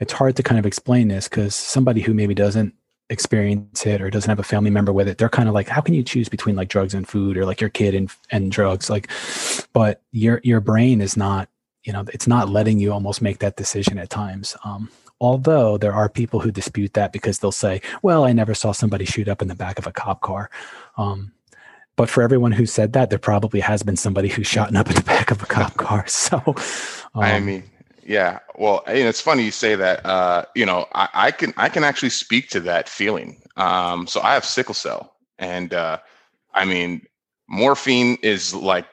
[0.00, 2.74] it's hard to kind of explain this because somebody who maybe doesn't
[3.10, 5.82] experience it or doesn't have a family member with it they're kind of like how
[5.82, 8.88] can you choose between like drugs and food or like your kid and and drugs?
[8.88, 9.10] Like
[9.74, 11.50] but your your brain is not
[11.84, 15.92] you know it's not letting you almost make that decision at times um, although there
[15.92, 19.40] are people who dispute that because they'll say well i never saw somebody shoot up
[19.40, 20.50] in the back of a cop car
[20.96, 21.32] um,
[21.96, 24.96] but for everyone who said that there probably has been somebody who's shot up in
[24.96, 26.56] the back of a cop car so um,
[27.22, 27.62] i mean
[28.02, 31.68] yeah well and it's funny you say that uh, you know I, I, can i
[31.68, 35.98] can actually speak to that feeling um, so i have sickle cell and uh,
[36.54, 37.06] i mean
[37.48, 38.86] morphine is like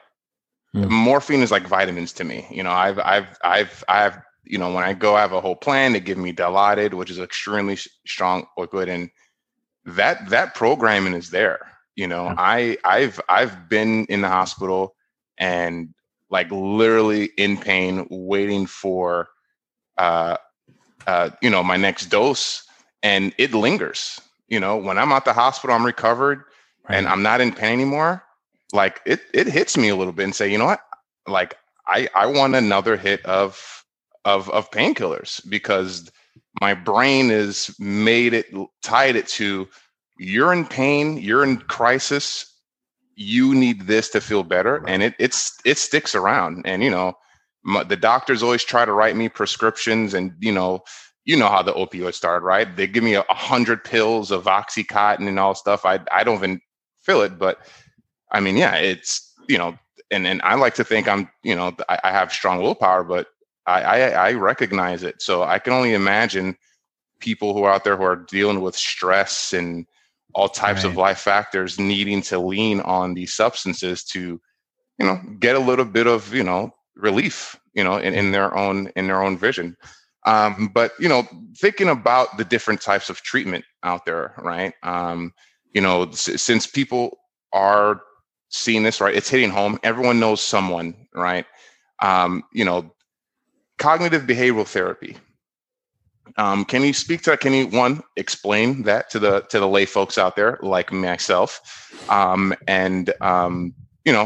[0.74, 0.88] Mm.
[0.88, 2.46] Morphine is like vitamins to me.
[2.50, 5.56] You know, I've I've I've I've you know when I go, I have a whole
[5.56, 5.92] plan.
[5.92, 9.10] They give me Dilaudid, which is extremely strong liquid, and
[9.84, 11.60] that that programming is there.
[11.94, 12.34] You know, yeah.
[12.38, 14.94] I I've I've been in the hospital
[15.38, 15.92] and
[16.30, 19.28] like literally in pain, waiting for
[19.98, 20.38] uh
[21.06, 22.64] uh you know my next dose,
[23.02, 24.20] and it lingers.
[24.48, 26.44] You know, when I'm at the hospital, I'm recovered
[26.88, 26.96] right.
[26.96, 28.24] and I'm not in pain anymore
[28.72, 30.80] like it it hits me a little bit and say, you know what?
[31.26, 31.56] Like
[31.86, 33.84] I I want another hit of
[34.24, 36.10] of of painkillers because
[36.60, 38.46] my brain is made it
[38.82, 39.68] tied it to
[40.18, 42.46] you're in pain, you're in crisis,
[43.16, 44.84] you need this to feel better.
[44.86, 46.62] And it it's it sticks around.
[46.66, 47.14] And you know
[47.64, 50.82] my, the doctors always try to write me prescriptions and you know
[51.24, 52.74] you know how the opioids started right?
[52.76, 55.84] They give me a, a hundred pills of oxycontin and all stuff.
[55.84, 56.60] I i don't even
[57.00, 57.58] feel it but
[58.32, 59.78] I mean, yeah, it's you know,
[60.10, 63.28] and and I like to think I'm you know I, I have strong willpower, but
[63.66, 65.22] I, I I recognize it.
[65.22, 66.56] So I can only imagine
[67.20, 69.86] people who are out there who are dealing with stress and
[70.34, 70.90] all types right.
[70.90, 74.40] of life factors needing to lean on these substances to
[74.98, 78.54] you know get a little bit of you know relief you know in, in their
[78.56, 79.76] own in their own vision
[80.24, 85.32] um, but you know thinking about the different types of treatment out there right um,
[85.74, 87.18] you know s- since people
[87.52, 88.00] are
[88.52, 91.46] seeing this right it's hitting home everyone knows someone right
[92.00, 92.92] um, you know
[93.78, 95.16] cognitive behavioral therapy
[96.36, 97.40] um, can you speak to that?
[97.40, 101.92] Can you one explain that to the to the lay folks out there like myself,
[102.08, 104.24] um, and um, you know,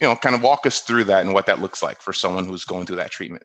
[0.00, 2.46] you know, kind of walk us through that and what that looks like for someone
[2.46, 3.44] who's going through that treatment.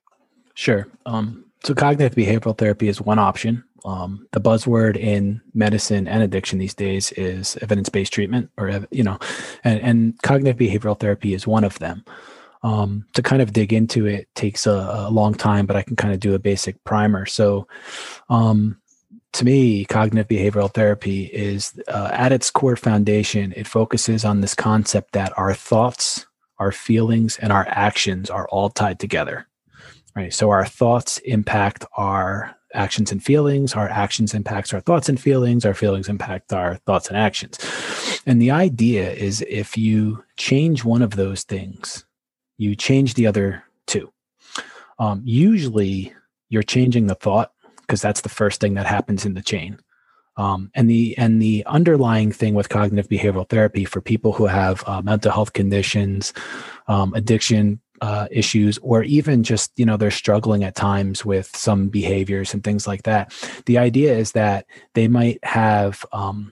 [0.55, 0.87] Sure.
[1.05, 3.63] Um, so cognitive behavioral therapy is one option.
[3.85, 9.19] Um, the buzzword in medicine and addiction these days is evidence-based treatment, or you know,
[9.63, 12.05] and, and cognitive behavioral therapy is one of them.
[12.63, 15.97] Um, to kind of dig into it takes a, a, long time, but I can
[15.97, 17.25] kind of do a basic primer.
[17.25, 17.67] So,
[18.29, 18.77] um,
[19.33, 24.55] to me, cognitive behavioral therapy is uh, at its core foundation, it focuses on this
[24.55, 26.25] concept that our thoughts,
[26.57, 29.45] our feelings, and our actions are all tied together.
[30.15, 30.33] Right.
[30.33, 33.73] So our thoughts impact our actions and feelings.
[33.73, 35.65] Our actions impacts our thoughts and feelings.
[35.65, 37.59] Our feelings impact our thoughts and actions.
[38.25, 42.05] And the idea is if you change one of those things,
[42.57, 44.11] you change the other two.
[44.99, 46.13] Um, usually,
[46.49, 49.79] you're changing the thought because that's the first thing that happens in the chain.
[50.35, 54.83] Um, and the and the underlying thing with cognitive behavioral therapy for people who have
[54.87, 56.33] uh, mental health conditions,
[56.87, 61.87] um, addiction uh, issues, or even just you know they're struggling at times with some
[61.87, 63.33] behaviors and things like that.
[63.65, 66.51] The idea is that they might have um,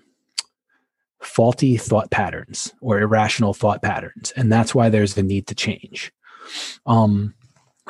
[1.22, 6.12] faulty thought patterns or irrational thought patterns and that's why there's the need to change
[6.88, 7.36] um,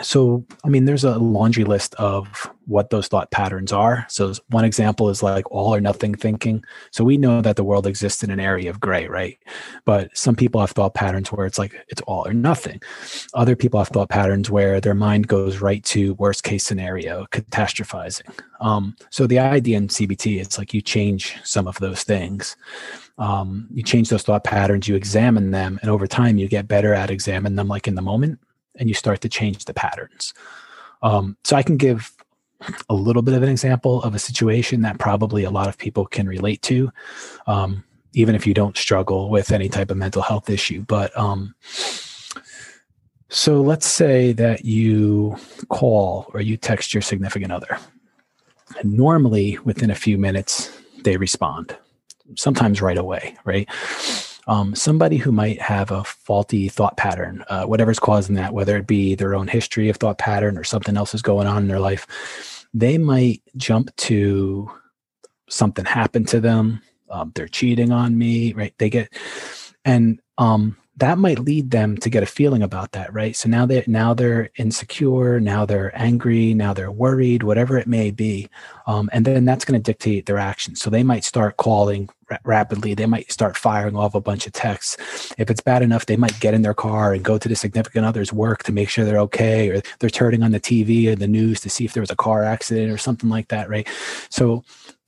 [0.01, 4.06] so i mean there's a laundry list of what those thought patterns are.
[4.10, 6.63] So one example is like all or nothing thinking.
[6.91, 9.38] So we know that the world exists in an area of gray right?
[9.84, 12.82] But some people have thought patterns where it's like it's all or nothing.
[13.34, 18.39] Other people have thought patterns where their mind goes right to worst case scenario catastrophizing.
[18.62, 22.56] Um, so the idea in cbt is like you change some of those things.
[23.17, 26.93] Um, you change those thought patterns you examine them and over time you get better
[26.93, 28.39] at examining them like in the moment
[28.78, 30.34] and you start to change the patterns.
[31.04, 32.14] Um, so i can give
[32.90, 36.06] a little bit of an example of a situation that probably a lot of people
[36.06, 36.92] can relate to
[37.48, 40.82] um, even if you don't struggle with any type of mental health issue.
[40.82, 41.56] But um,
[43.30, 45.38] so let's say that you
[45.70, 47.80] call or you text your significant other.
[48.80, 50.72] And normally within a few minutes
[51.04, 51.76] they respond
[52.36, 53.68] sometimes right away, right?
[54.47, 58.88] Um, somebody who might have a faulty thought pattern, uh, whatever's causing that, whether it
[58.88, 61.80] be their own history of thought pattern or something else is going on in their
[61.80, 64.71] life, they might jump to
[65.49, 66.82] something happened to them.
[67.10, 68.73] Um, they're cheating on me, right?
[68.77, 69.13] They get,
[69.86, 73.65] and um, that might lead them to get a feeling about that right so now
[73.65, 78.47] they now they're insecure now they're angry now they're worried whatever it may be
[78.88, 82.38] um, and then that's going to dictate their actions so they might start calling ra-
[82.44, 84.98] rapidly they might start firing off a bunch of texts
[85.38, 88.06] if it's bad enough they might get in their car and go to the significant
[88.06, 91.28] other's work to make sure they're okay or they're turning on the tv or the
[91.28, 93.88] news to see if there was a car accident or something like that right
[94.30, 94.63] so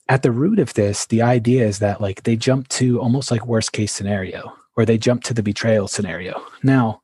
[0.08, 3.46] at the root of this the idea is that like they jump to almost like
[3.46, 6.44] worst case scenario or they jump to the betrayal scenario.
[6.62, 7.02] Now,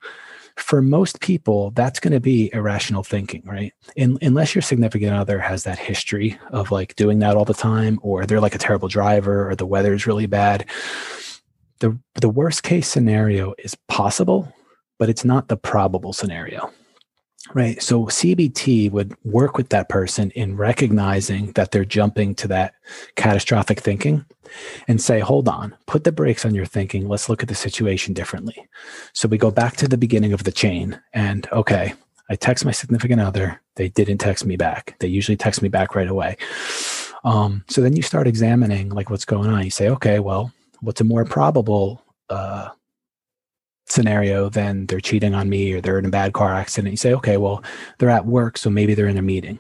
[0.61, 3.73] for most people, that's going to be irrational thinking, right?
[3.97, 7.99] In, unless your significant other has that history of like doing that all the time,
[8.03, 10.67] or they're like a terrible driver, or the weather is really bad.
[11.81, 14.53] The, the worst case scenario is possible,
[14.99, 16.71] but it's not the probable scenario.
[17.55, 17.83] Right.
[17.83, 22.75] So CBT would work with that person in recognizing that they're jumping to that
[23.17, 24.27] catastrophic thinking
[24.87, 27.09] and say, hold on, put the brakes on your thinking.
[27.09, 28.69] Let's look at the situation differently.
[29.15, 31.95] So we go back to the beginning of the chain and okay,
[32.29, 33.61] I text my significant other.
[33.75, 34.97] They didn't text me back.
[35.01, 36.37] They usually text me back right away.
[37.25, 39.65] Um, so then you start examining like what's going on.
[39.65, 42.69] You say, okay, well, what's a more probable uh,
[43.91, 46.93] scenario then they're cheating on me or they're in a bad car accident.
[46.93, 47.63] You say, okay, well,
[47.99, 49.59] they're at work, so maybe they're in a meeting.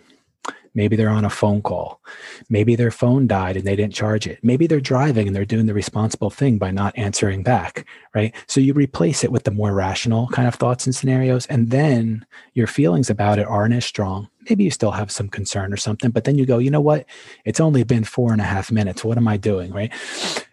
[0.74, 2.00] Maybe they're on a phone call.
[2.48, 4.38] Maybe their phone died and they didn't charge it.
[4.42, 8.32] Maybe they're driving and they're doing the responsible thing by not answering back, right?
[8.46, 11.46] So you replace it with the more rational kind of thoughts and scenarios.
[11.46, 14.28] And then your feelings about it aren't as strong.
[14.48, 17.06] Maybe you still have some concern or something, but then you go, you know what?
[17.44, 19.04] It's only been four and a half minutes.
[19.04, 19.72] What am I doing?
[19.72, 19.92] Right.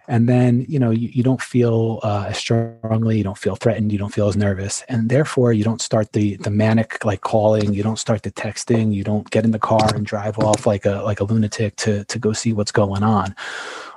[0.10, 3.91] And then, you know, you, you don't feel uh, as strongly, you don't feel threatened,
[3.91, 4.82] you don't feel as nervous.
[4.88, 8.93] And therefore you don't start the the manic like calling, you don't start the texting,
[8.93, 12.06] you don't get in the car and drive off like a like a lunatic to
[12.06, 13.36] to go see what's going on.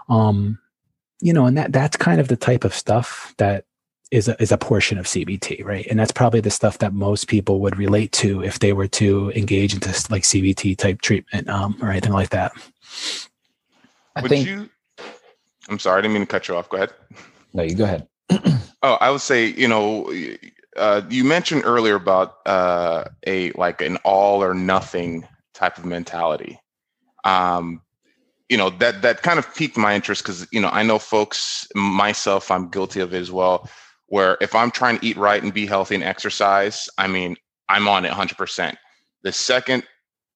[0.08, 0.58] Um,
[1.20, 3.64] you know, and that that's kind of the type of stuff that
[4.10, 5.86] is a, is a portion of CBT, right?
[5.88, 9.30] And that's probably the stuff that most people would relate to if they were to
[9.32, 12.52] engage into like CBT type treatment um, or anything like that.
[14.16, 14.48] I would think.
[14.48, 14.68] You,
[15.68, 16.68] I'm sorry, I didn't mean to cut you off.
[16.68, 16.92] Go ahead.
[17.54, 18.08] No, you go ahead.
[18.82, 20.12] oh, I would say, you know,
[20.76, 26.58] uh, you mentioned earlier about uh, a like an all or nothing type of mentality.
[27.24, 27.82] Um,
[28.48, 31.68] you know that that kind of piqued my interest because you know I know folks,
[31.76, 33.70] myself, I'm guilty of it as well
[34.10, 37.36] where if I'm trying to eat right and be healthy and exercise, I mean,
[37.68, 38.76] I'm on it 100%.
[39.22, 39.84] The second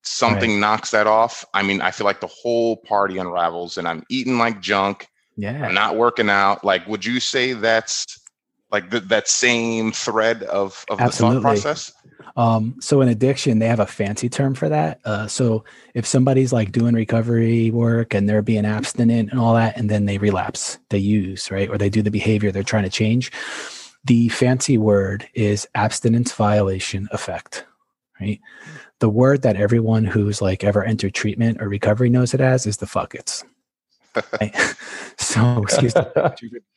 [0.03, 0.61] something right.
[0.61, 4.39] knocks that off, I mean, I feel like the whole party unravels and I'm eating
[4.39, 5.09] like junk.
[5.37, 5.67] Yeah.
[5.67, 6.65] I'm not working out.
[6.65, 8.21] Like, would you say that's
[8.71, 11.93] like the, that same thread of, of the thought process?
[12.37, 15.01] Um, so in addiction, they have a fancy term for that.
[15.05, 19.77] Uh, so if somebody's like doing recovery work and they're being abstinent and all that,
[19.77, 21.69] and then they relapse, they use, right?
[21.69, 23.31] Or they do the behavior they're trying to change.
[24.05, 27.65] The fancy word is abstinence violation effect,
[28.21, 28.41] right?
[28.99, 32.79] The word that everyone who's like ever entered treatment or recovery knows it as is
[32.79, 33.45] the fuckets.
[34.41, 34.55] Right?
[35.19, 36.03] so excuse me.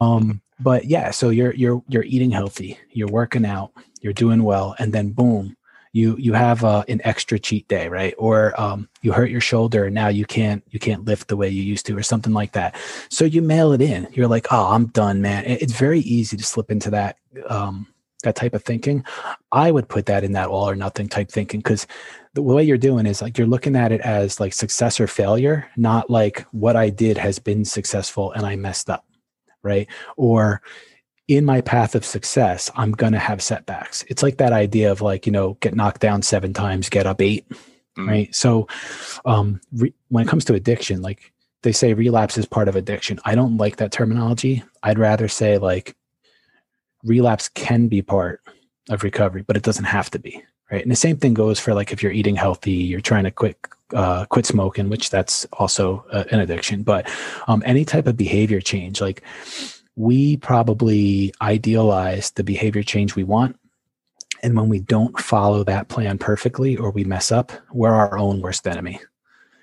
[0.00, 4.74] Um, but yeah, so you're you're you're eating healthy, you're working out, you're doing well,
[4.78, 5.56] and then boom,
[5.92, 8.14] you you have uh, an extra cheat day, right?
[8.18, 11.48] Or um, you hurt your shoulder and now you can't you can't lift the way
[11.48, 12.76] you used to, or something like that.
[13.08, 14.06] So you mail it in.
[14.12, 15.44] You're like, oh, I'm done, man.
[15.46, 17.16] It's very easy to slip into that
[17.48, 17.86] um,
[18.24, 19.04] that type of thinking.
[19.52, 21.86] I would put that in that all or nothing type thinking because
[22.34, 25.66] the way you're doing is like you're looking at it as like success or failure,
[25.78, 29.06] not like what I did has been successful and I messed up
[29.66, 29.88] right?
[30.16, 30.62] Or
[31.28, 34.04] in my path of success, I'm going to have setbacks.
[34.08, 37.20] It's like that idea of like, you know, get knocked down seven times, get up
[37.20, 37.48] eight,
[37.98, 38.06] mm.
[38.06, 38.34] right?
[38.34, 38.68] So,
[39.24, 43.18] um, re- when it comes to addiction, like they say relapse is part of addiction.
[43.24, 44.62] I don't like that terminology.
[44.82, 45.96] I'd rather say like
[47.02, 48.40] relapse can be part
[48.88, 50.82] of recovery, but it doesn't have to be, right?
[50.82, 53.58] And the same thing goes for like if you're eating healthy, you're trying to quit
[53.94, 56.82] uh, quit smoking, which that's also uh, an addiction.
[56.82, 57.08] But
[57.48, 59.22] um, any type of behavior change, like
[59.96, 63.58] we probably idealize the behavior change we want.
[64.42, 68.40] And when we don't follow that plan perfectly or we mess up, we're our own
[68.40, 69.00] worst enemy.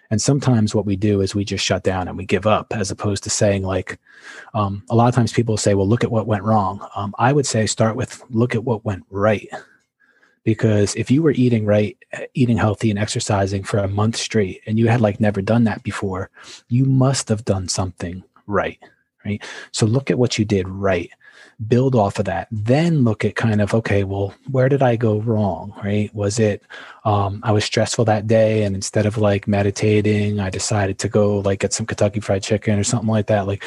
[0.09, 2.91] And sometimes what we do is we just shut down and we give up, as
[2.91, 3.99] opposed to saying, like,
[4.53, 6.85] um, a lot of times people say, well, look at what went wrong.
[6.95, 9.47] Um, I would say start with look at what went right
[10.43, 11.97] because if you were eating right
[12.33, 15.83] eating healthy and exercising for a month straight and you had like never done that
[15.83, 16.29] before
[16.67, 18.79] you must have done something right
[19.25, 19.43] right?
[19.71, 21.11] So look at what you did right.
[21.67, 22.47] Build off of that.
[22.51, 26.13] Then look at kind of okay well where did i go wrong right?
[26.13, 26.63] Was it
[27.05, 31.39] um, i was stressful that day and instead of like meditating i decided to go
[31.39, 33.47] like get some kentucky fried chicken or something like that?
[33.47, 33.63] Like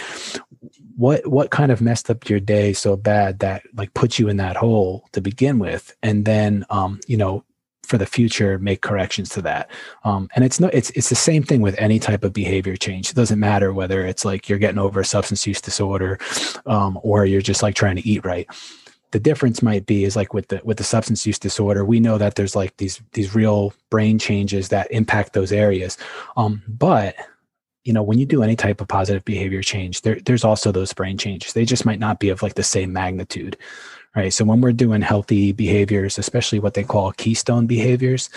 [0.97, 4.39] what what kind of messed up your day so bad that like put you in
[4.39, 5.95] that hole to begin with?
[6.03, 7.45] And then um you know
[7.87, 9.71] for the future make corrections to that.
[10.05, 13.11] Um, and it's no it's it's the same thing with any type of behavior change.
[13.11, 16.19] It doesn't matter whether it's like you're getting over a substance use disorder
[16.67, 18.47] um, or you're just like trying to eat right.
[19.13, 22.19] The difference might be is like with the with the substance use disorder we know
[22.19, 25.97] that there's like these these real brain changes that impact those areas.
[26.37, 27.15] Um, but
[27.85, 30.93] you know when you do any type of positive behavior change there, there's also those
[30.93, 31.53] brain changes.
[31.53, 33.57] They just might not be of like the same magnitude
[34.17, 38.29] right so when we're doing healthy behaviors especially what they call keystone behaviors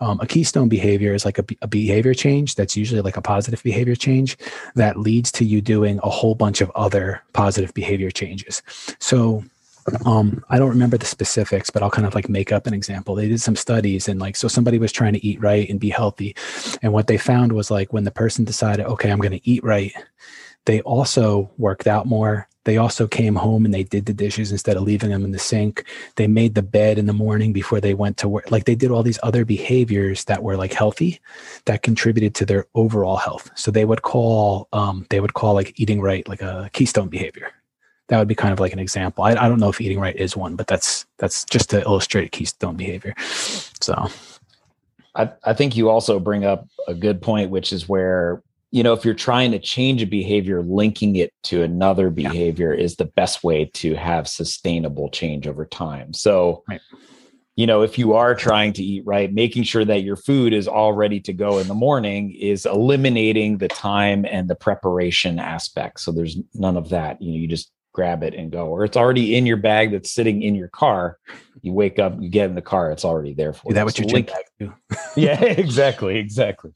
[0.00, 3.62] um, a keystone behavior is like a, a behavior change that's usually like a positive
[3.62, 4.36] behavior change
[4.74, 8.62] that leads to you doing a whole bunch of other positive behavior changes
[8.98, 9.42] so
[10.04, 13.14] um, I don't remember the specifics, but I'll kind of like make up an example.
[13.14, 15.90] They did some studies and like, so somebody was trying to eat right and be
[15.90, 16.36] healthy.
[16.82, 19.64] And what they found was like when the person decided, okay, I'm going to eat
[19.64, 19.92] right,
[20.66, 22.48] they also worked out more.
[22.64, 25.38] They also came home and they did the dishes instead of leaving them in the
[25.38, 25.84] sink.
[26.16, 28.50] They made the bed in the morning before they went to work.
[28.50, 31.20] Like they did all these other behaviors that were like healthy
[31.64, 33.50] that contributed to their overall health.
[33.54, 37.52] So they would call, um, they would call like eating right, like a keystone behavior
[38.10, 39.24] that would be kind of like an example.
[39.24, 42.32] I, I don't know if eating right is one, but that's that's just to illustrate
[42.32, 43.14] keystone behavior.
[43.18, 44.08] So,
[45.14, 48.92] I I think you also bring up a good point, which is where you know
[48.92, 52.84] if you're trying to change a behavior, linking it to another behavior yeah.
[52.84, 56.12] is the best way to have sustainable change over time.
[56.12, 56.64] So.
[56.68, 56.80] Right
[57.60, 60.66] you know, if you are trying to eat right, making sure that your food is
[60.66, 66.00] all ready to go in the morning is eliminating the time and the preparation aspect.
[66.00, 67.20] So there's none of that.
[67.20, 70.10] You know, you just grab it and go, or it's already in your bag that's
[70.10, 71.18] sitting in your car.
[71.60, 73.94] You wake up, you get in the car, it's already there for Is that what
[73.94, 74.30] So your link-
[75.16, 76.72] yeah, exactly, exactly.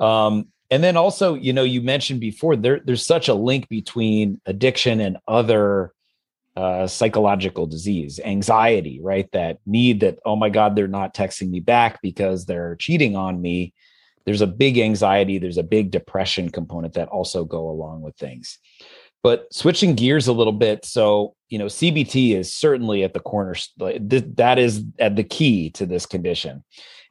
[0.00, 4.40] Um, and then also, you know, you mentioned before there there's such a link between
[4.46, 5.92] addiction and other
[6.56, 9.30] uh, psychological disease, anxiety, right?
[9.32, 13.40] That need that oh my god, they're not texting me back because they're cheating on
[13.40, 13.74] me.
[14.24, 18.58] There's a big anxiety, there's a big depression component that also go along with things.
[19.22, 23.54] But switching gears a little bit, so you know, CBT is certainly at the corner.
[23.78, 26.64] That is at the key to this condition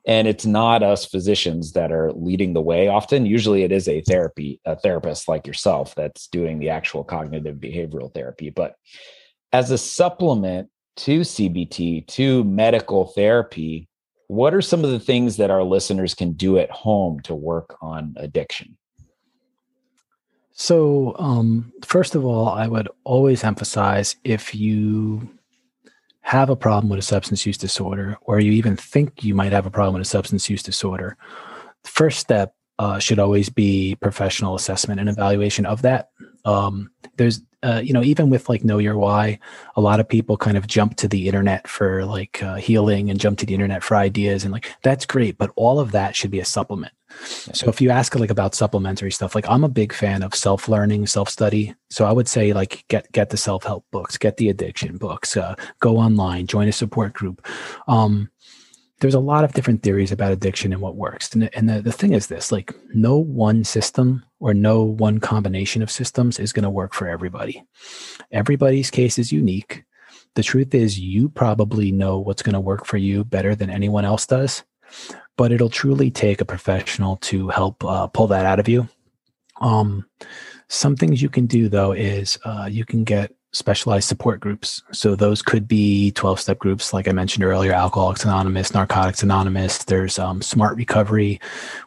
[0.07, 3.25] and it's not us physicians that are leading the way often.
[3.25, 8.13] Usually it is a therapy a therapist like yourself that's doing the actual cognitive behavioral
[8.13, 8.49] therapy.
[8.49, 8.75] But
[9.51, 13.89] as a supplement to cbt to medical therapy
[14.27, 17.77] what are some of the things that our listeners can do at home to work
[17.81, 18.77] on addiction?
[20.53, 25.29] So, um, first of all, I would always emphasize if you
[26.25, 29.67] have a problem with a substance use disorder, or you even think you might have
[29.67, 31.15] a problem with a substance use disorder,
[31.83, 36.09] the first step uh, should always be professional assessment and evaluation of that.
[36.43, 39.39] Um, there's, uh, you know, even with like Know Your Why,
[39.75, 43.19] a lot of people kind of jump to the internet for like uh, healing and
[43.19, 46.31] jump to the internet for ideas, and like that's great, but all of that should
[46.31, 46.93] be a supplement.
[47.53, 51.07] So if you ask like about supplementary stuff, like I'm a big fan of self-learning,
[51.07, 51.73] self-study.
[51.89, 55.55] So I would say like get get the self-help books, get the addiction books, uh,
[55.79, 57.45] go online, join a support group.
[57.87, 58.29] Um,
[58.99, 61.33] there's a lot of different theories about addiction and what works.
[61.33, 65.81] And, and the, the thing is this, like no one system or no one combination
[65.81, 67.63] of systems is going to work for everybody.
[68.31, 69.83] Everybody's case is unique.
[70.35, 74.05] The truth is you probably know what's going to work for you better than anyone
[74.05, 74.63] else does
[75.37, 78.87] but it'll truly take a professional to help uh, pull that out of you.
[79.61, 80.05] Um,
[80.67, 84.83] some things you can do though is uh, you can get specialized support groups.
[84.91, 89.85] So those could be 12 step groups, like I mentioned earlier, Alcoholics Anonymous, Narcotics Anonymous.
[89.85, 91.39] There's um, Smart Recovery,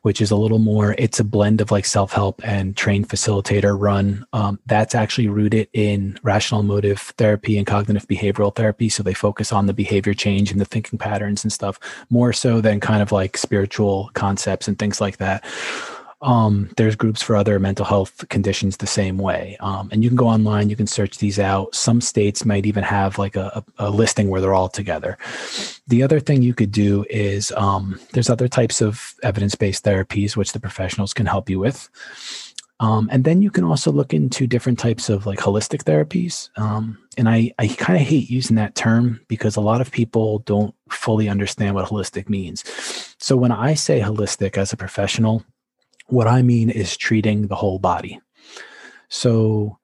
[0.02, 3.78] which is a little more, it's a blend of like self help and trained facilitator
[3.78, 4.26] run.
[4.32, 8.88] Um, that's actually rooted in rational emotive therapy and cognitive behavioral therapy.
[8.88, 12.62] So they focus on the behavior change and the thinking patterns and stuff more so
[12.62, 15.44] than kind of like spiritual concepts and things like that
[16.20, 19.56] um, there's groups for other mental health conditions the same way.
[19.60, 21.74] Um, and you can go online, you can search these out.
[21.74, 25.16] Some states might even have like a, a listing where they're all together.
[25.86, 30.36] The other thing you could do is um, there's other types of evidence based therapies,
[30.36, 31.88] which the professionals can help you with.
[32.80, 36.48] Um, and then you can also look into different types of like holistic therapies.
[36.56, 40.40] Um, and I, I kind of hate using that term because a lot of people
[40.40, 42.64] don't fully understand what holistic means.
[43.18, 45.44] So when I say holistic as a professional,
[46.08, 48.20] what I mean is treating the whole body.
[49.08, 49.78] So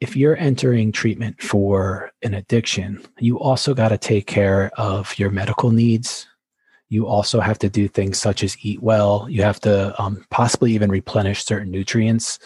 [0.00, 5.30] if you're entering treatment for an addiction, you also got to take care of your
[5.30, 6.26] medical needs.
[6.88, 9.26] You also have to do things such as eat well.
[9.30, 12.38] You have to um, possibly even replenish certain nutrients.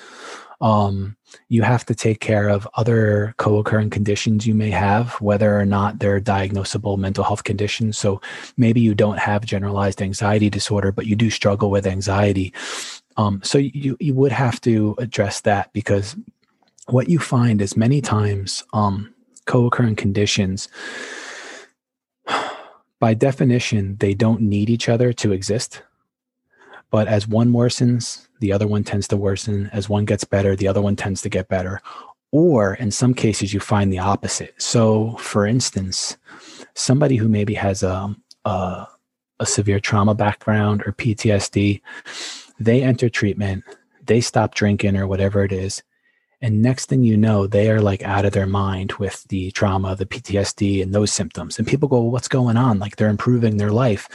[0.61, 1.17] Um,
[1.49, 5.65] you have to take care of other co occurring conditions you may have, whether or
[5.65, 7.99] not they're diagnosable mental health conditions.
[7.99, 8.21] So
[8.57, 12.53] maybe you don't have generalized anxiety disorder, but you do struggle with anxiety.
[13.19, 16.17] Um, so you you would have to address that because
[16.87, 19.13] what you find is many times um,
[19.45, 20.69] co-occurring conditions,
[23.01, 25.83] by definition, they don't need each other to exist.
[26.91, 29.69] But as one worsens, the other one tends to worsen.
[29.73, 31.83] As one gets better, the other one tends to get better.
[32.31, 34.55] Or in some cases, you find the opposite.
[34.61, 36.17] So, for instance,
[36.75, 38.15] somebody who maybe has a,
[38.45, 38.87] a,
[39.41, 41.83] a severe trauma background or PTSD,
[42.59, 43.65] they enter treatment,
[44.05, 45.83] they stop drinking or whatever it is.
[46.41, 49.97] And next thing you know, they are like out of their mind with the trauma,
[49.97, 51.59] the PTSD, and those symptoms.
[51.59, 52.79] And people go, well, What's going on?
[52.79, 54.09] Like they're improving their life.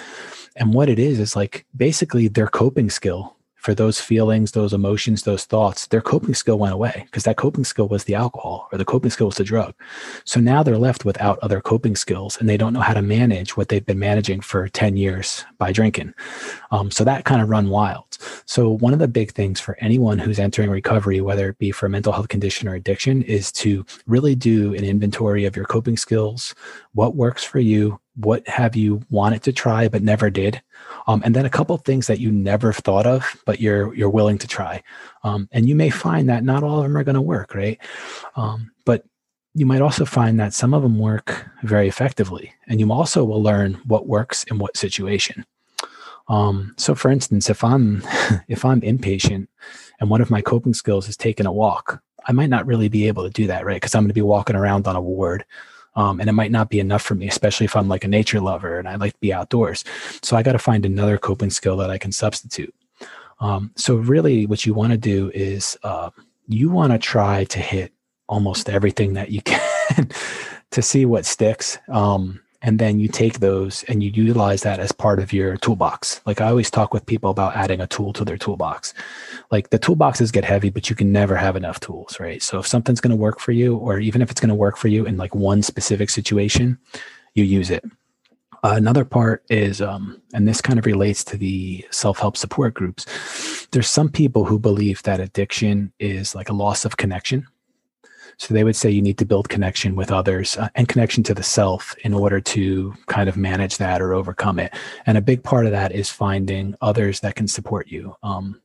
[0.55, 5.23] And what it is, is like basically their coping skill for those feelings, those emotions,
[5.23, 8.77] those thoughts, their coping skill went away because that coping skill was the alcohol or
[8.77, 9.73] the coping skill was the drug.
[10.25, 13.55] So now they're left without other coping skills and they don't know how to manage
[13.55, 16.13] what they've been managing for 10 years by drinking.
[16.71, 18.17] Um, so that kind of run wild.
[18.45, 21.85] So one of the big things for anyone who's entering recovery, whether it be for
[21.85, 25.95] a mental health condition or addiction, is to really do an inventory of your coping
[25.95, 26.53] skills,
[26.91, 30.61] what works for you, what have you wanted to try but never did
[31.07, 34.09] um, and then a couple of things that you never thought of but you're you're
[34.09, 34.81] willing to try
[35.23, 37.79] um, and you may find that not all of them are going to work right
[38.35, 39.03] um, but
[39.55, 43.41] you might also find that some of them work very effectively, and you also will
[43.41, 45.45] learn what works in what situation.
[46.27, 48.03] Um, so, for instance, if I'm
[48.47, 49.49] if I'm impatient
[49.99, 53.07] and one of my coping skills is taking a walk, I might not really be
[53.07, 53.75] able to do that, right?
[53.75, 55.45] Because I'm going to be walking around on a ward.
[55.95, 58.39] Um, and it might not be enough for me, especially if I'm like a nature
[58.39, 59.83] lover and I like to be outdoors.
[60.21, 62.73] So I got to find another coping skill that I can substitute.
[63.39, 66.09] Um, so really, what you want to do is uh,
[66.47, 67.93] you want to try to hit
[68.27, 70.09] almost everything that you can
[70.71, 71.77] to see what sticks.
[71.89, 76.21] Um, and then you take those and you utilize that as part of your toolbox.
[76.25, 78.93] Like I always talk with people about adding a tool to their toolbox.
[79.51, 82.41] Like the toolboxes get heavy, but you can never have enough tools, right?
[82.41, 84.77] So if something's going to work for you, or even if it's going to work
[84.77, 86.79] for you in like one specific situation,
[87.35, 87.83] you use it.
[88.63, 92.73] Uh, another part is, um, and this kind of relates to the self help support
[92.73, 93.67] groups.
[93.71, 97.45] There's some people who believe that addiction is like a loss of connection
[98.37, 101.33] so they would say you need to build connection with others uh, and connection to
[101.33, 104.73] the self in order to kind of manage that or overcome it.
[105.05, 108.15] And a big part of that is finding others that can support you.
[108.23, 108.61] Um,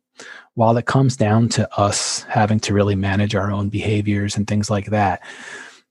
[0.55, 4.71] while it comes down to us having to really manage our own behaviors and things
[4.71, 5.23] like that,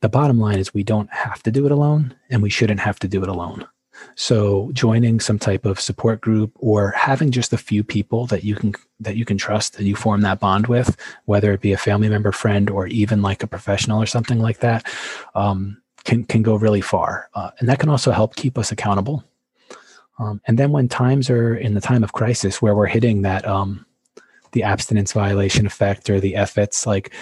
[0.01, 2.99] the bottom line is we don't have to do it alone and we shouldn't have
[2.99, 3.65] to do it alone.
[4.16, 8.55] So joining some type of support group or having just a few people that you
[8.55, 11.78] can that you can trust and you form that bond with, whether it be a
[11.78, 14.86] family member, friend, or even like a professional or something like that,
[15.36, 19.24] um, can can go really far, uh, and that can also help keep us accountable.
[20.20, 23.47] Um, and then when times are in the time of crisis where we're hitting that
[23.47, 23.86] um,
[24.51, 27.14] the abstinence violation effect or the FITs, like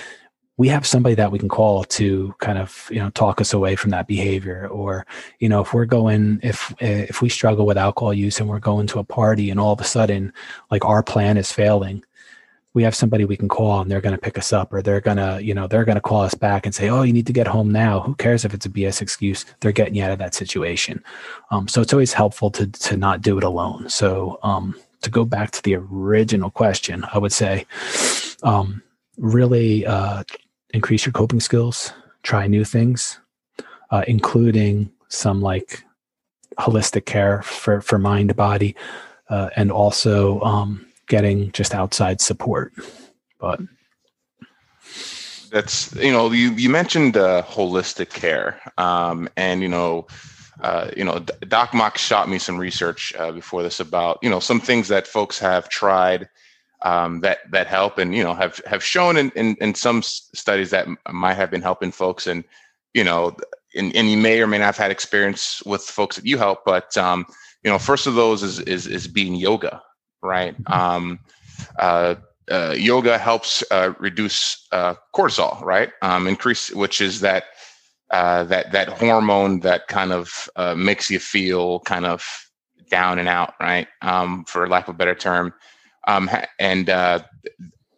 [0.58, 3.76] we have somebody that we can call to kind of you know talk us away
[3.76, 4.68] from that behavior.
[4.68, 5.06] Or
[5.40, 8.88] you know if we're going if if we struggle with alcohol use and we're going
[8.88, 10.34] to a party and all of a sudden
[10.72, 12.04] like our plan is failing
[12.76, 15.00] we have somebody we can call and they're going to pick us up or they're
[15.00, 17.26] going to you know they're going to call us back and say oh you need
[17.26, 18.02] to get home now.
[18.02, 19.46] Who cares if it's a bs excuse?
[19.62, 21.02] They're getting you out of that situation.
[21.52, 23.90] Um, so it's always helpful to to not do it alone.
[23.90, 27.66] So um, to go back to the original question i would say
[28.42, 28.82] um,
[29.18, 30.24] really uh,
[30.76, 33.20] increase your coping skills, try new things,
[33.92, 35.84] uh, including some like
[36.60, 38.76] holistic care for, for mind, body,
[39.30, 42.74] uh, and also um, getting just outside support.
[43.40, 43.62] But
[45.50, 50.08] that's you know you you mentioned uh, holistic care, um, and you know.
[50.62, 51.20] Uh, you know,
[51.50, 55.06] Doc Mok shot me some research uh, before this about you know some things that
[55.06, 56.30] folks have tried
[56.86, 60.70] um, that that help and you know have have shown in, in, in some studies
[60.70, 62.44] that might have been helping folks and
[62.94, 63.36] you know
[63.76, 66.64] and, and you may or may not have had experience with folks that you help
[66.64, 67.26] but um,
[67.64, 69.82] you know first of those is is, is being yoga
[70.26, 70.56] right?
[70.68, 71.20] Um,
[71.80, 72.16] uh,
[72.52, 75.92] uh, yoga helps uh, reduce uh, cortisol right?
[76.02, 77.46] Um, increase which is that
[78.12, 82.24] uh, that that hormone that kind of uh, makes you feel kind of
[82.92, 83.88] down and out right?
[84.02, 85.54] Um, for lack of a better term
[86.08, 86.30] um,
[86.60, 87.20] and uh,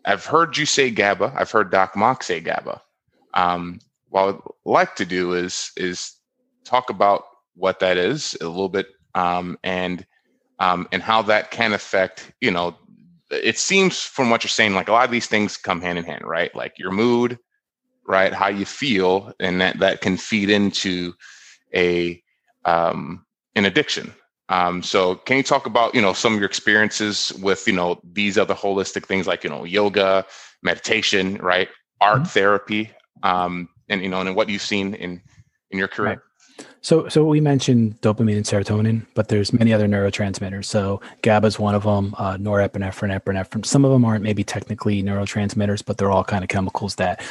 [0.05, 1.33] I've heard you say GABA.
[1.35, 2.81] I've heard Doc Mok say GABA.
[3.33, 3.79] Um,
[4.09, 6.13] what I'd like to do is is
[6.63, 7.23] talk about
[7.55, 10.05] what that is a little bit um, and
[10.59, 12.31] um, and how that can affect.
[12.41, 12.77] You know,
[13.29, 16.05] it seems from what you're saying like a lot of these things come hand in
[16.05, 16.53] hand, right?
[16.55, 17.37] Like your mood,
[18.07, 18.33] right?
[18.33, 21.13] How you feel, and that that can feed into
[21.75, 22.21] a
[22.65, 24.13] um, an addiction,
[24.49, 27.99] um, so can you talk about, you know, some of your experiences with, you know,
[28.13, 30.25] these other holistic things like, you know, yoga,
[30.63, 31.69] meditation, right?
[31.99, 32.25] Art mm-hmm.
[32.25, 32.91] therapy,
[33.23, 35.21] um, and, you know, and what you've seen in,
[35.71, 36.09] in your career.
[36.09, 36.19] Right.
[36.81, 40.65] So, so we mentioned dopamine and serotonin, but there's many other neurotransmitters.
[40.65, 43.65] So GABA is one of them, uh, norepinephrine, epinephrine.
[43.65, 47.21] Some of them aren't maybe technically neurotransmitters, but they're all kind of chemicals that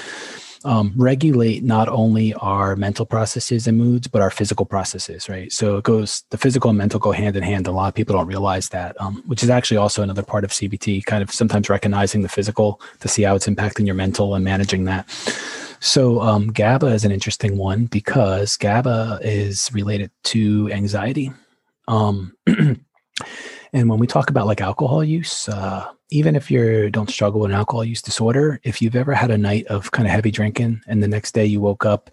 [0.67, 5.51] um, regulate not only our mental processes and moods, but our physical processes, right?
[5.53, 7.67] So it goes, the physical and mental go hand in hand.
[7.67, 10.51] A lot of people don't realize that, um, which is actually also another part of
[10.51, 14.45] CBT, kind of sometimes recognizing the physical to see how it's impacting your mental and
[14.45, 15.09] managing that.
[15.79, 21.33] So um, GABA is an interesting one because GABA is related to anxiety.
[21.87, 22.81] Um, and
[23.73, 27.57] when we talk about like alcohol use, uh, even if you don't struggle with an
[27.57, 31.03] alcohol use disorder, if you've ever had a night of kind of heavy drinking and
[31.03, 32.11] the next day you woke up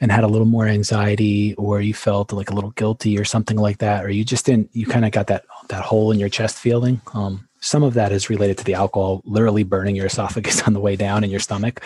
[0.00, 3.56] and had a little more anxiety or you felt like a little guilty or something
[3.56, 6.28] like that, or you just didn't, you kind of got that, that hole in your
[6.28, 7.00] chest feeling.
[7.14, 10.80] Um, some of that is related to the alcohol literally burning your esophagus on the
[10.80, 11.80] way down in your stomach.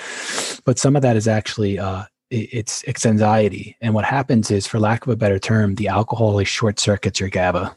[0.65, 3.77] But some of that is actually, uh, it's, it's anxiety.
[3.83, 7.29] And what happens is, for lack of a better term, the alcohol short circuits your
[7.29, 7.77] GABA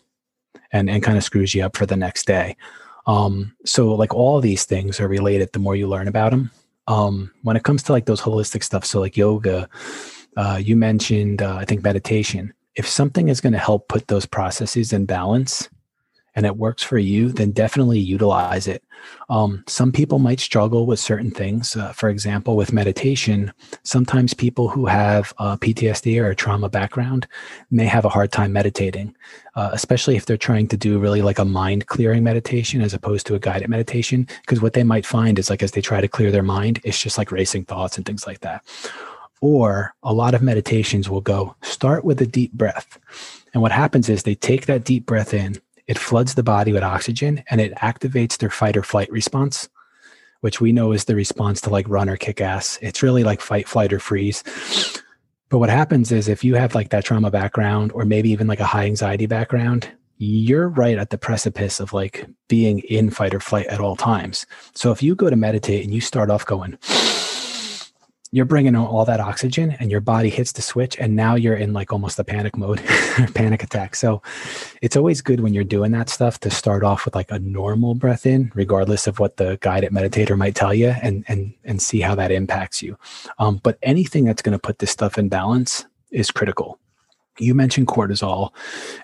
[0.71, 2.55] and, and kind of screws you up for the next day.
[3.07, 6.51] Um, so like all these things are related the more you learn about them.
[6.87, 9.67] Um, when it comes to like those holistic stuff, so like yoga,
[10.35, 12.53] uh, you mentioned, uh, I think meditation.
[12.75, 15.67] If something is going to help put those processes in balance,
[16.37, 18.83] and it works for you, then definitely utilize it.
[19.27, 21.75] Um, some people might struggle with certain things.
[21.75, 27.27] Uh, for example, with meditation, sometimes people who have PTSD or a trauma background
[27.71, 29.15] may have a hard time meditating,
[29.55, 33.25] uh, especially if they're trying to do really like a mind clearing meditation as opposed
[33.25, 34.27] to a guided meditation.
[34.41, 37.01] Because what they might find is like as they try to clear their mind, it's
[37.01, 38.63] just like racing thoughts and things like that.
[39.41, 42.99] Or a lot of meditations will go start with a deep breath.
[43.55, 45.55] And what happens is they take that deep breath in
[45.87, 49.69] it floods the body with oxygen and it activates their fight or flight response,
[50.41, 52.77] which we know is the response to like run or kick ass.
[52.81, 54.43] It's really like fight, flight, or freeze.
[55.49, 58.59] But what happens is if you have like that trauma background or maybe even like
[58.59, 63.39] a high anxiety background, you're right at the precipice of like being in fight or
[63.39, 64.45] flight at all times.
[64.73, 66.77] So if you go to meditate and you start off going,
[68.37, 71.73] you're bringing all that oxygen and your body hits the switch and now you're in
[71.73, 72.77] like almost a panic mode
[73.33, 73.95] panic attack.
[73.95, 74.21] So
[74.81, 77.95] it's always good when you're doing that stuff to start off with like a normal
[77.95, 81.99] breath in regardless of what the guided meditator might tell you and and and see
[81.99, 82.95] how that impacts you.
[83.39, 86.79] Um, but anything that's going to put this stuff in balance is critical.
[87.39, 88.51] You mentioned cortisol,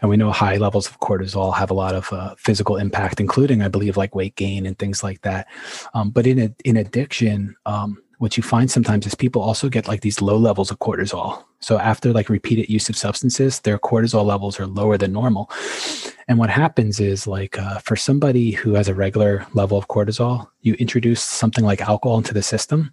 [0.01, 3.61] and we know high levels of cortisol have a lot of uh, physical impact, including,
[3.61, 5.47] I believe, like weight gain and things like that.
[5.93, 9.87] Um, but in a, in addiction, um, what you find sometimes is people also get
[9.87, 11.43] like these low levels of cortisol.
[11.59, 15.49] So after like repeated use of substances, their cortisol levels are lower than normal.
[16.27, 20.47] And what happens is like uh, for somebody who has a regular level of cortisol,
[20.61, 22.91] you introduce something like alcohol into the system.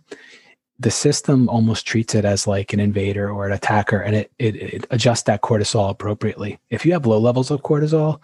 [0.79, 4.57] The system almost treats it as like an invader or an attacker, and it, it,
[4.57, 6.59] it adjusts that cortisol appropriately.
[6.71, 8.19] If you have low levels of cortisol,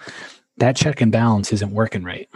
[0.57, 2.29] that check and balance isn't working right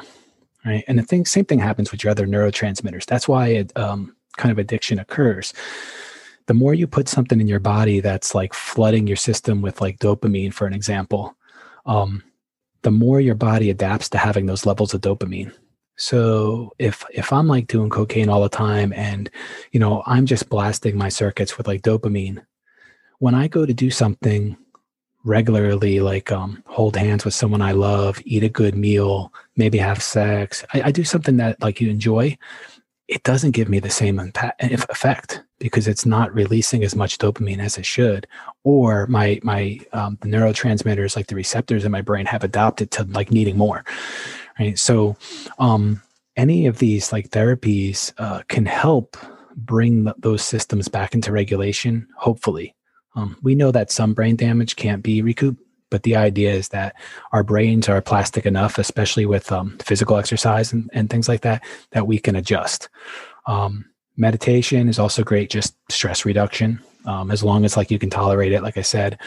[0.64, 0.84] right?
[0.88, 3.06] And the thing, same thing happens with your other neurotransmitters.
[3.06, 5.52] That's why it, um, kind of addiction occurs
[6.46, 9.98] the more you put something in your body that's like flooding your system with like
[9.98, 11.36] dopamine for an example
[11.86, 12.22] um,
[12.82, 15.52] the more your body adapts to having those levels of dopamine.
[15.96, 19.28] So if if i'm like doing cocaine all the time and
[19.70, 22.42] you know i'm just blasting my circuits with like dopamine
[23.18, 24.56] when i go to do something
[25.24, 30.02] regularly like um, hold hands with someone i love eat a good meal maybe have
[30.02, 32.38] sex I, I do something that like you enjoy
[33.10, 37.58] it doesn't give me the same impact, effect because it's not releasing as much dopamine
[37.58, 38.26] as it should
[38.62, 43.04] or my my um, the neurotransmitters like the receptors in my brain have adopted to
[43.04, 43.84] like needing more
[44.58, 44.78] right?
[44.78, 45.16] So
[45.58, 46.00] um
[46.36, 49.16] any of these like therapies uh, can help
[49.56, 52.74] bring those systems back into regulation hopefully.
[53.16, 56.94] Um, we know that some brain damage can't be recouped but the idea is that
[57.32, 61.62] our brains are plastic enough, especially with um, physical exercise and, and things like that,
[61.90, 62.88] that we can adjust.
[63.46, 63.84] Um,
[64.16, 66.80] meditation is also great, just stress reduction.
[67.06, 69.18] Um, as long as like you can tolerate it, like I said,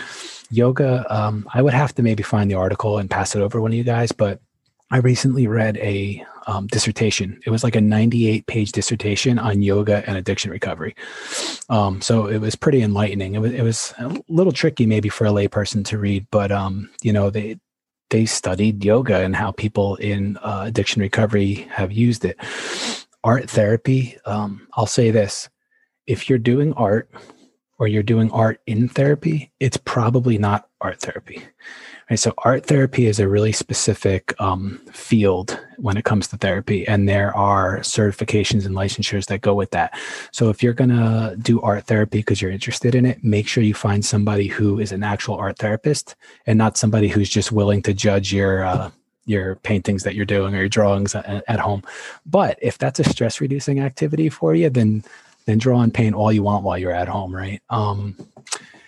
[0.49, 1.05] yoga.
[1.09, 3.77] Um, I would have to maybe find the article and pass it over one of
[3.77, 4.41] you guys, but
[4.93, 7.39] I recently read a um, dissertation.
[7.47, 10.95] It was like a 98 page dissertation on yoga and addiction recovery.
[11.67, 13.33] Um, so it was pretty enlightening.
[13.33, 16.91] It was, it was a little tricky maybe for a layperson to read, but um,
[17.01, 17.59] you know, they,
[18.11, 22.37] they studied yoga and how people in uh, addiction recovery have used it.
[23.23, 24.19] Art therapy.
[24.27, 25.49] Um, I'll say this:
[26.05, 27.09] if you're doing art
[27.79, 31.41] or you're doing art in therapy, it's probably not art therapy.
[32.09, 36.85] Right, so art therapy is a really specific um, field when it comes to therapy,
[36.87, 39.97] and there are certifications and licensures that go with that.
[40.31, 43.73] So if you're gonna do art therapy because you're interested in it, make sure you
[43.73, 47.93] find somebody who is an actual art therapist and not somebody who's just willing to
[47.93, 48.91] judge your uh,
[49.25, 51.83] your paintings that you're doing or your drawings at, home.
[52.25, 55.03] But if that's a stress reducing activity for you, then
[55.45, 57.61] then draw and paint all you want while you're at home, right?
[57.69, 58.17] Um,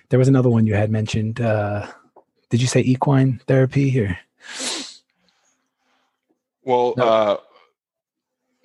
[0.09, 1.41] there was another one you had mentioned.
[1.41, 1.88] Uh,
[2.50, 4.20] did you say equine therapy here?
[6.64, 7.04] Well, no.
[7.04, 7.38] Uh,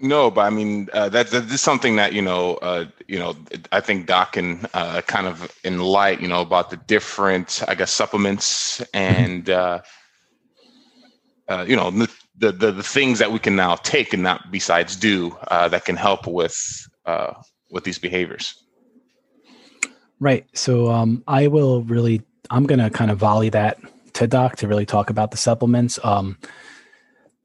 [0.02, 3.36] no, but I mean uh, that that is something that you know, uh, you know,
[3.70, 7.92] I think Doc can uh, kind of enlighten, you know, about the different, I guess,
[7.92, 9.82] supplements and uh,
[11.48, 14.96] uh, you know the, the, the things that we can now take and not besides
[14.96, 17.34] do uh, that can help with uh,
[17.70, 18.54] with these behaviors.
[20.18, 20.46] Right.
[20.54, 23.78] So um, I will really I'm going to kind of volley that
[24.14, 25.98] to Doc to really talk about the supplements.
[26.02, 26.38] Um,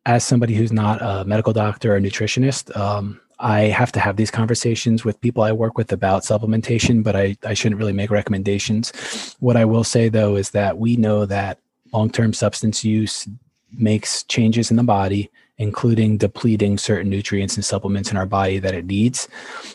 [0.05, 4.31] as somebody who's not a medical doctor or nutritionist, um, I have to have these
[4.31, 9.35] conversations with people I work with about supplementation, but I, I shouldn't really make recommendations.
[9.39, 11.59] What I will say though is that we know that
[11.91, 13.27] long term substance use
[13.71, 18.73] makes changes in the body including depleting certain nutrients and supplements in our body that
[18.73, 19.27] it needs.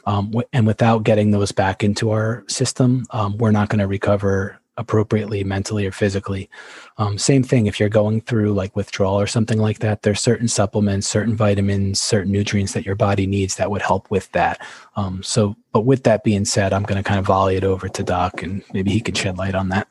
[0.07, 4.60] Um, and without getting those back into our system, um, we're not going to recover
[4.81, 6.49] appropriately mentally or physically.
[6.97, 10.49] Um, same thing if you're going through like withdrawal or something like that, there's certain
[10.49, 14.67] supplements, certain vitamins, certain nutrients that your body needs that would help with that.
[14.97, 17.89] Um, so, but with that being said, I'm going to kind of volley it over
[17.89, 19.87] to Doc and maybe he can shed light on that.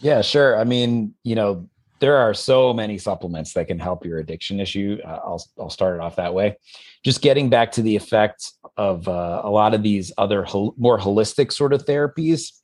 [0.00, 0.58] Yeah, sure.
[0.58, 4.98] I mean, you know, there are so many supplements that can help your addiction issue.
[5.04, 6.56] Uh, I'll I'll start it off that way.
[7.04, 10.98] Just getting back to the effect of uh, a lot of these other hol- more
[10.98, 12.59] holistic sort of therapies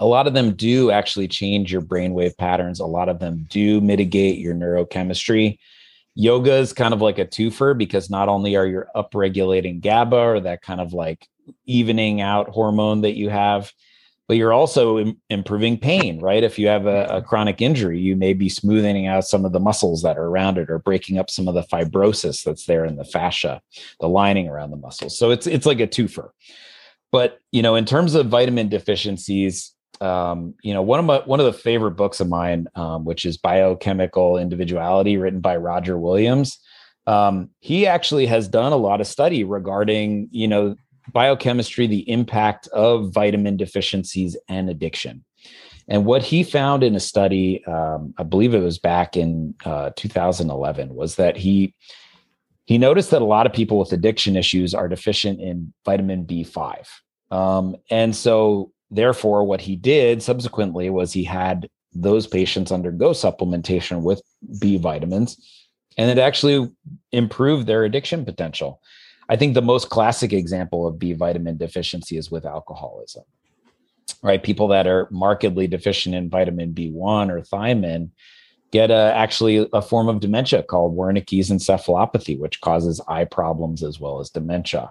[0.00, 2.80] a lot of them do actually change your brainwave patterns.
[2.80, 5.58] A lot of them do mitigate your neurochemistry.
[6.14, 10.40] Yoga is kind of like a twofer because not only are you upregulating GABA or
[10.40, 11.28] that kind of like
[11.66, 13.72] evening out hormone that you have,
[14.26, 16.42] but you're also Im- improving pain, right?
[16.42, 19.60] If you have a, a, chronic injury, you may be smoothing out some of the
[19.60, 22.96] muscles that are around it or breaking up some of the fibrosis that's there in
[22.96, 23.60] the fascia,
[24.00, 25.18] the lining around the muscles.
[25.18, 26.30] So it's it's like a twofer.
[27.12, 31.40] But you know, in terms of vitamin deficiencies, um, you know, one of my one
[31.40, 36.58] of the favorite books of mine, um, which is Biochemical Individuality, written by Roger Williams.
[37.06, 40.76] Um, he actually has done a lot of study regarding, you know,
[41.12, 45.24] biochemistry, the impact of vitamin deficiencies and addiction.
[45.88, 49.90] And what he found in a study, um, I believe it was back in uh,
[49.96, 51.74] 2011, was that he
[52.66, 56.86] he noticed that a lot of people with addiction issues are deficient in vitamin B5.
[57.32, 64.02] Um, and so, therefore, what he did subsequently was he had those patients undergo supplementation
[64.02, 64.22] with
[64.60, 65.36] B vitamins,
[65.98, 66.70] and it actually
[67.12, 68.80] improved their addiction potential.
[69.28, 73.24] I think the most classic example of B vitamin deficiency is with alcoholism,
[74.22, 74.42] right?
[74.42, 78.10] People that are markedly deficient in vitamin B1 or thiamine
[78.72, 83.98] get a, actually a form of dementia called Wernicke's encephalopathy, which causes eye problems as
[83.98, 84.90] well as dementia.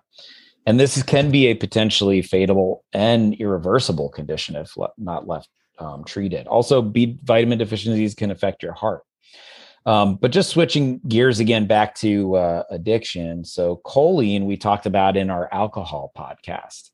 [0.65, 5.49] And this can be a potentially fatal and irreversible condition if le- not left
[5.79, 6.47] um, treated.
[6.47, 9.03] Also, B vitamin deficiencies can affect your heart.
[9.85, 13.45] Um, but just switching gears again back to uh, addiction.
[13.45, 16.91] So, choline, we talked about in our alcohol podcast.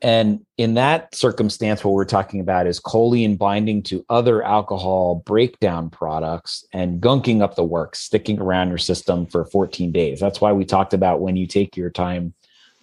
[0.00, 5.90] And in that circumstance, what we're talking about is choline binding to other alcohol breakdown
[5.90, 10.20] products and gunking up the works, sticking around your system for 14 days.
[10.20, 12.32] That's why we talked about when you take your time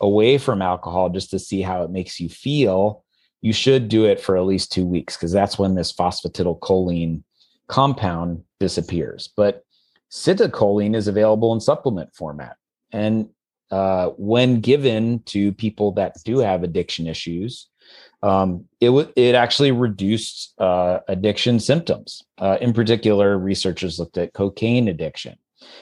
[0.02, 3.04] away from alcohol just to see how it makes you feel,
[3.42, 7.24] you should do it for at least two weeks because that's when this phosphatidylcholine
[7.68, 9.30] compound disappears.
[9.36, 9.64] But
[10.12, 12.58] citicoline is available in supplement format.
[12.92, 13.30] And
[13.72, 17.68] uh, when given to people that do have addiction issues,
[18.24, 22.24] um, it w- it actually reduced uh, addiction symptoms.
[22.38, 25.36] Uh, in particular, researchers looked at cocaine addiction,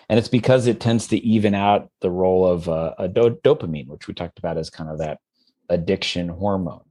[0.10, 3.88] and it's because it tends to even out the role of uh, a do- dopamine,
[3.88, 5.20] which we talked about as kind of that
[5.70, 6.84] addiction hormone.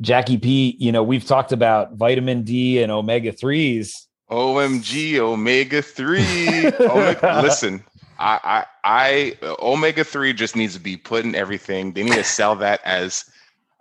[0.00, 4.06] Jacky P, you know, we've talked about vitamin D and omega threes.
[4.30, 6.66] OMG, omega three.
[6.80, 7.82] omega, listen,
[8.18, 11.92] I, I, I, omega three just needs to be put in everything.
[11.92, 13.24] They need to sell that as,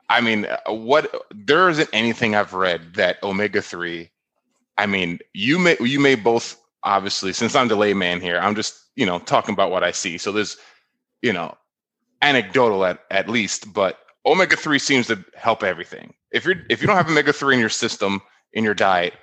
[0.09, 1.13] I mean, uh, what?
[1.33, 4.09] There isn't anything I've read that omega three.
[4.77, 6.57] I mean, you may you may both
[6.87, 8.39] obviously since I'm the layman here.
[8.39, 10.17] I'm just you know talking about what I see.
[10.17, 10.57] So there's,
[11.21, 11.55] you know,
[12.21, 16.13] anecdotal at at least, but omega three seems to help everything.
[16.31, 18.21] If you're if you don't have omega three in your system
[18.53, 19.13] in your diet,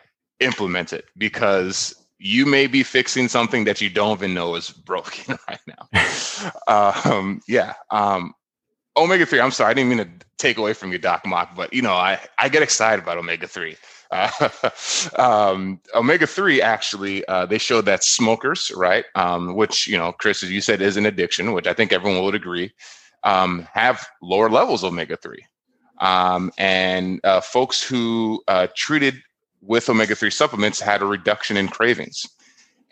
[0.41, 5.37] implement it because you may be fixing something that you don't even know is broken
[5.49, 7.03] right now.
[7.05, 7.75] um, yeah.
[7.91, 8.35] Um,
[8.97, 11.73] omega 3, I'm sorry, I didn't mean to take away from you, Doc Mok but
[11.73, 13.77] you know, I, I get excited about omega 3.
[14.11, 14.49] Uh,
[15.19, 20.43] um, omega 3 actually, uh, they showed that smokers, right, um, which, you know, Chris,
[20.43, 22.73] as you said, is an addiction, which I think everyone would agree,
[23.25, 25.45] um, have lower levels of omega 3.
[26.01, 29.23] Um, and uh, folks who uh, treated
[29.63, 32.27] with omega 3 supplements had a reduction in cravings.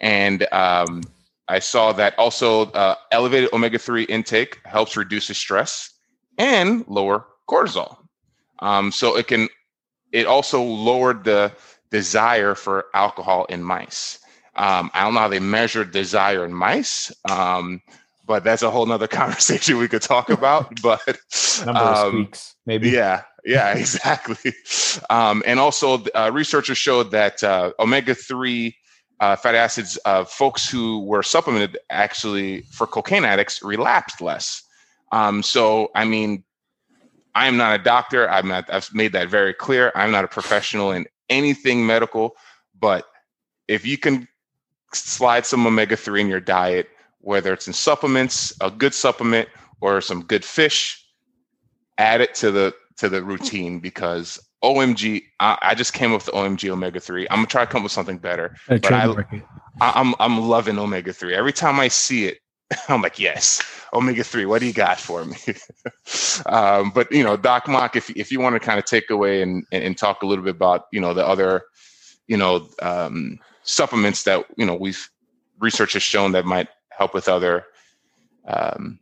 [0.01, 1.03] And um,
[1.49, 5.91] I saw that also uh, elevated omega 3 intake helps reduce stress
[6.39, 7.99] and lower cortisol.
[8.61, 9.49] Um, so it can,
[10.13, 11.53] it also lowered the
[11.91, 14.19] desire for alcohol in mice.
[14.55, 17.81] Um, I don't know how they measure desire in mice, um,
[18.27, 20.81] but that's a whole nother conversation we could talk about.
[20.83, 21.19] But
[21.65, 22.91] number of um, squeaks, maybe.
[22.91, 24.53] Yeah, yeah, exactly.
[25.11, 28.77] Um, and also, uh, researchers showed that uh, omega three
[29.21, 34.63] uh, fatty acids, uh, folks who were supplemented actually for cocaine addicts relapsed less.
[35.13, 36.43] Um, so, I mean,
[37.35, 38.29] I am not a doctor.
[38.29, 38.73] I'm not.
[38.73, 39.93] I've made that very clear.
[39.95, 42.37] I'm not a professional in anything medical,
[42.79, 43.07] but
[43.69, 44.29] if you can
[44.93, 46.89] slide some omega 3 in your diet,
[47.21, 49.49] whether it's in supplements, a good supplement,
[49.81, 51.05] or some good fish,
[51.99, 56.27] add it to the to the routine because OMG, I, I just came up with
[56.27, 57.27] the OMG omega 3.
[57.31, 58.55] I'm gonna try to come up with something better.
[58.69, 59.07] But I,
[59.81, 61.35] I, I'm I'm loving omega 3.
[61.35, 62.39] Every time I see it,
[62.89, 63.63] I'm like, yes,
[63.93, 64.47] omega three.
[64.47, 65.37] What do you got for me?
[66.47, 69.43] um, but you know, Doc Mok, if if you want to kind of take away
[69.43, 71.63] and, and, and talk a little bit about you know the other
[72.27, 75.09] you know um, supplements that you know we've
[75.59, 77.65] research has shown that might help with other
[78.47, 78.99] um,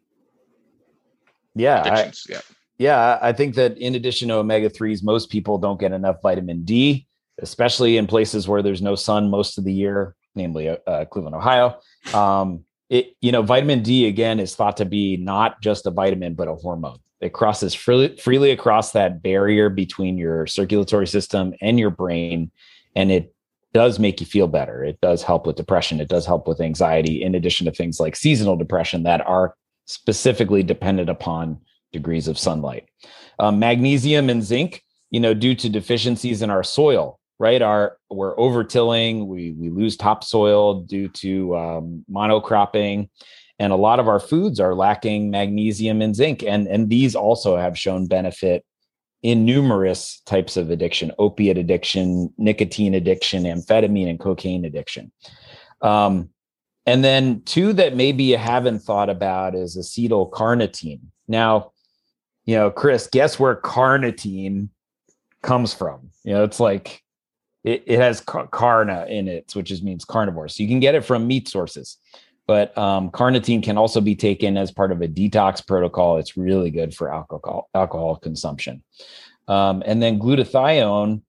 [1.54, 2.40] yeah I, yeah
[2.78, 7.06] yeah i think that in addition to omega-3s most people don't get enough vitamin d
[7.40, 11.78] especially in places where there's no sun most of the year namely uh, cleveland ohio
[12.14, 16.34] um, it you know vitamin d again is thought to be not just a vitamin
[16.34, 16.98] but a hormone.
[17.20, 22.50] It crosses freely, freely across that barrier between your circulatory system and your brain
[22.96, 23.34] and it
[23.72, 24.82] does make you feel better.
[24.82, 26.00] It does help with depression.
[26.00, 30.64] It does help with anxiety in addition to things like seasonal depression that are specifically
[30.64, 31.60] dependent upon
[31.92, 32.88] degrees of sunlight.
[33.38, 37.62] Um, magnesium and zinc you know due to deficiencies in our soil right?
[37.62, 43.08] Our we're over tilling, we we lose topsoil due to um, monocropping,
[43.58, 47.56] and a lot of our foods are lacking magnesium and zinc, and and these also
[47.56, 48.64] have shown benefit
[49.22, 55.10] in numerous types of addiction: opiate addiction, nicotine addiction, amphetamine and cocaine addiction.
[55.80, 56.28] Um,
[56.84, 61.00] and then two that maybe you haven't thought about is acetyl carnitine.
[61.26, 61.72] Now,
[62.44, 64.68] you know, Chris, guess where carnitine
[65.42, 66.10] comes from?
[66.24, 67.02] You know, it's like
[67.64, 70.48] it, it has carna in it, which is means carnivore.
[70.48, 71.98] So you can get it from meat sources.
[72.46, 76.18] But um, carnitine can also be taken as part of a detox protocol.
[76.18, 78.82] It's really good for alcohol alcohol consumption.
[79.46, 81.22] Um, and then glutathione,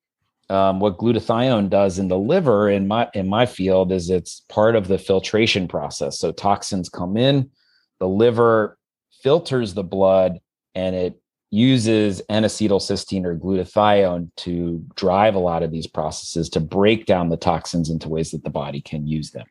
[0.49, 4.75] um, what glutathione does in the liver in my in my field is it's part
[4.75, 6.17] of the filtration process.
[6.17, 7.51] So toxins come in,
[7.99, 8.79] the liver
[9.21, 10.39] filters the blood,
[10.73, 11.20] and it
[11.51, 17.37] uses N-acetylcysteine or glutathione to drive a lot of these processes to break down the
[17.37, 19.45] toxins into ways that the body can use them.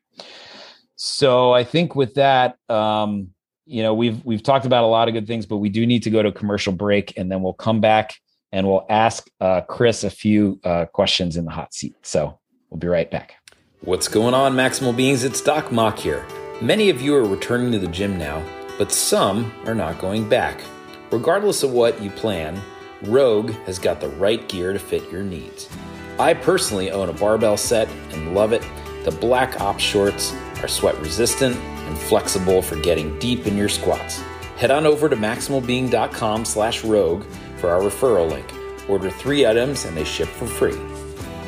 [0.96, 3.28] So I think with that, um,
[3.66, 6.02] you know, we've we've talked about a lot of good things, but we do need
[6.02, 8.16] to go to a commercial break, and then we'll come back
[8.50, 11.94] and we'll ask uh, Chris a few uh, questions in the hot seat.
[12.02, 12.38] So
[12.68, 13.36] we'll be right back.
[13.82, 15.22] What's going on, Maximal Beings?
[15.22, 16.26] It's Doc Mok here.
[16.60, 18.42] Many of you are returning to the gym now,
[18.76, 20.60] but some are not going back.
[21.10, 22.60] Regardless of what you plan,
[23.02, 25.68] Rogue has got the right gear to fit your needs.
[26.20, 28.62] I personally own a barbell set and love it.
[29.04, 30.32] The Black op shorts
[30.62, 34.20] are sweat resistant and flexible for getting deep in your squats.
[34.56, 37.24] Head on over to maximalbeing.com slash rogue
[37.56, 38.46] for our referral link.
[38.88, 40.78] Order three items and they ship for free.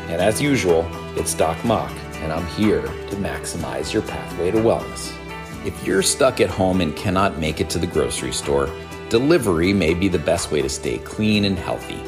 [0.09, 0.85] And as usual,
[1.17, 5.15] it's Doc Mok, and I'm here to maximize your pathway to wellness.
[5.65, 8.69] If you're stuck at home and cannot make it to the grocery store,
[9.13, 11.99] delivery may be the best way to stay clean and healthy.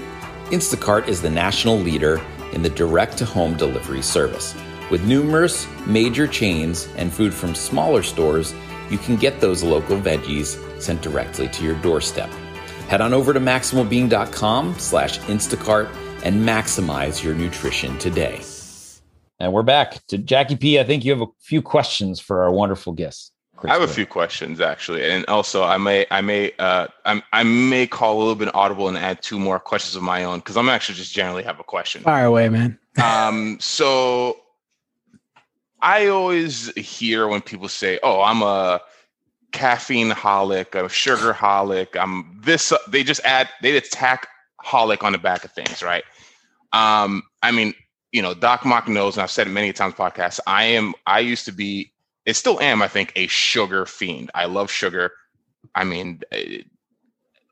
[0.46, 2.18] Instacart is the national leader
[2.55, 4.55] in the direct to home delivery service.
[4.90, 8.55] With numerous major chains and food from smaller stores,
[8.88, 12.30] you can get those local veggies sent directly to your doorstep.
[12.88, 15.94] Head on over to maximalbeing.com slash Instacart
[16.24, 18.40] and maximize your nutrition today.
[19.38, 20.80] And we're back to Jacky P.
[20.80, 23.34] I think you have a few questions for our wonderful guests.
[23.66, 27.42] I have a few questions actually, and also I may I may uh I'm, I
[27.42, 30.56] may call a little bit audible and add two more questions of my own because
[30.56, 32.02] I'm actually just generally have a question.
[32.02, 32.78] Fire away, man.
[33.02, 34.36] um, so
[35.80, 38.80] I always hear when people say, "Oh, I'm a
[39.52, 44.28] caffeine holic, a sugar holic, I'm this." They just add they attack
[44.62, 46.04] holic on the back of things, right?
[46.74, 47.72] Um, I mean,
[48.12, 50.38] you know, Doc Mok knows, and I've said it many times podcast.
[50.46, 50.92] I am.
[51.06, 51.93] I used to be
[52.27, 54.31] it still am, I think, a sugar fiend.
[54.35, 55.12] I love sugar.
[55.75, 56.62] I mean, eh,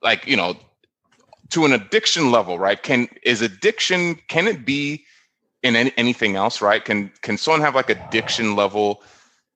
[0.03, 0.57] like you know,
[1.51, 2.83] to an addiction level, right?
[2.83, 4.17] Can is addiction?
[4.29, 5.05] Can it be
[5.63, 6.85] in any, anything else, right?
[6.85, 9.03] Can can someone have like addiction level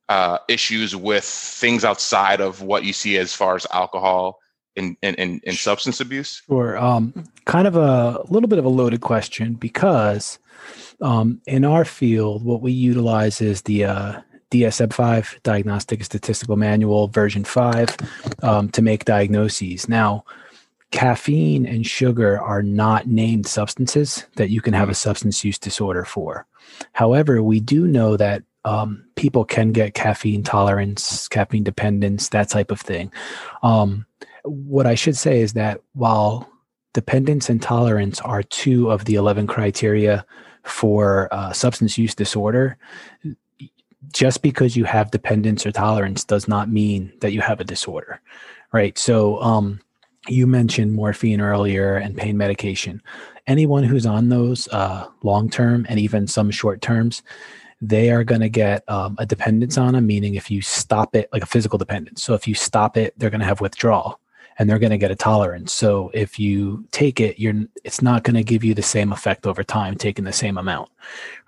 [0.08, 4.38] uh, issues with things outside of what you see as far as alcohol
[4.76, 6.42] and and, and, and substance abuse?
[6.46, 6.76] Sure.
[6.78, 10.38] Um, kind of a, a little bit of a loaded question because
[11.00, 17.08] um, in our field, what we utilize is the uh, DSM 5, Diagnostic Statistical Manual,
[17.08, 17.96] version 5,
[18.42, 19.88] um, to make diagnoses.
[19.88, 20.24] Now,
[20.92, 24.96] caffeine and sugar are not named substances that you can have a mm.
[24.96, 26.46] substance use disorder for.
[26.92, 32.70] However, we do know that um, people can get caffeine tolerance, caffeine dependence, that type
[32.70, 33.12] of thing.
[33.62, 34.06] Um,
[34.44, 36.48] what I should say is that while
[36.92, 40.24] dependence and tolerance are two of the 11 criteria
[40.64, 42.76] for uh, substance use disorder,
[44.12, 48.20] just because you have dependence or tolerance does not mean that you have a disorder,
[48.72, 48.96] right?
[48.98, 49.80] So, um,
[50.28, 53.00] you mentioned morphine earlier and pain medication.
[53.46, 57.22] Anyone who's on those uh, long term and even some short terms,
[57.80, 61.28] they are going to get um, a dependence on them, meaning if you stop it,
[61.32, 62.22] like a physical dependence.
[62.22, 64.18] So if you stop it, they're going to have withdrawal
[64.58, 65.72] and they're going to get a tolerance.
[65.72, 69.46] So if you take it, you're it's not going to give you the same effect
[69.46, 70.90] over time taking the same amount,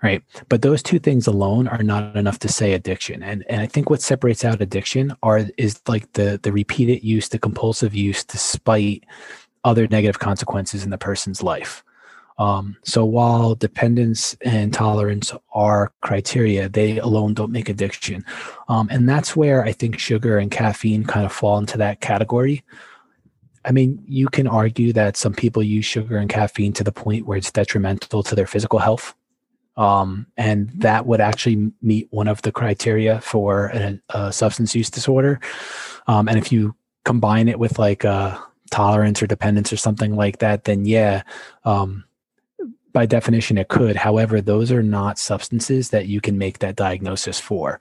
[0.03, 0.23] right?
[0.47, 3.23] But those two things alone are not enough to say addiction.
[3.23, 7.29] And and I think what separates out addiction are is like the the repeated use,
[7.29, 9.03] the compulsive use, despite
[9.63, 11.83] other negative consequences in the person's life.
[12.37, 18.23] Um, so while dependence and tolerance are criteria, they alone don't make addiction.
[18.69, 22.63] Um, and that's where I think sugar and caffeine kind of fall into that category.
[23.65, 27.25] I mean, you can argue that some people use sugar and caffeine to the point
[27.25, 29.13] where it's detrimental to their physical health.
[29.77, 34.89] Um, and that would actually meet one of the criteria for a, a substance use
[34.89, 35.39] disorder.
[36.07, 38.41] Um, and if you combine it with like a
[38.71, 41.23] tolerance or dependence or something like that, then yeah,
[41.63, 42.03] um,
[42.93, 43.95] by definition it could.
[43.95, 47.79] However those are not substances that you can make that diagnosis for.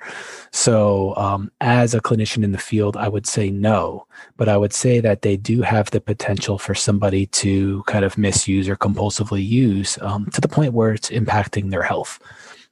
[0.52, 4.06] So um, as a clinician in the field i would say no
[4.36, 8.18] but i would say that they do have the potential for somebody to kind of
[8.18, 12.18] misuse or compulsively use um, to the point where it's impacting their health.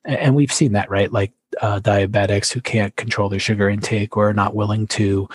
[0.05, 1.11] And we've seen that right?
[1.11, 5.29] Like uh, diabetics who can't control their sugar intake or are not willing to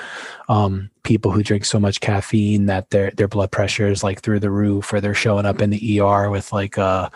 [0.49, 4.39] um, people who drink so much caffeine that their their blood pressure is like through
[4.39, 7.09] the roof or they're showing up in the ER with like uh,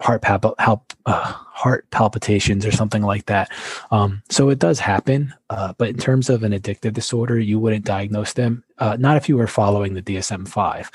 [0.00, 3.50] heart pal- help, uh, heart palpitations or something like that.
[3.90, 7.84] Um, so it does happen, uh, but in terms of an addictive disorder, you wouldn't
[7.84, 8.64] diagnose them.
[8.78, 10.90] Uh, not if you were following the DSM five.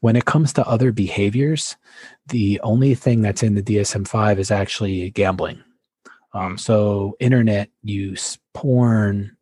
[0.00, 1.76] When it comes to other behaviors,
[2.28, 5.62] the only thing that's in the DSM 5 is actually gambling.
[6.36, 9.34] Um, so, internet use, porn,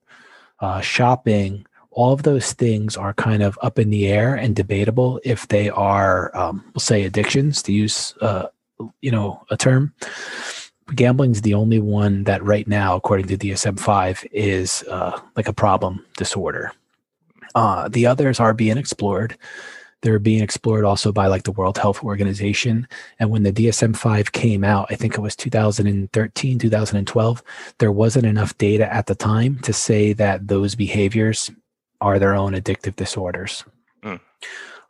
[0.60, 5.20] uh, shopping, all of those things are kind of up in the air and debatable
[5.24, 8.46] if they are, um, we'll say, addictions to use, uh,
[9.00, 9.92] you know, a term.
[10.94, 15.48] Gambling is the only one that right now, according to DSM 5, is uh, like
[15.48, 16.70] a problem disorder.
[17.56, 19.36] Uh, the others are being explored.
[20.04, 22.86] They're being explored also by like the World Health Organization.
[23.18, 27.42] And when the DSM 5 came out, I think it was 2013, 2012,
[27.78, 31.50] there wasn't enough data at the time to say that those behaviors
[32.02, 33.64] are their own addictive disorders.
[34.02, 34.20] Mm.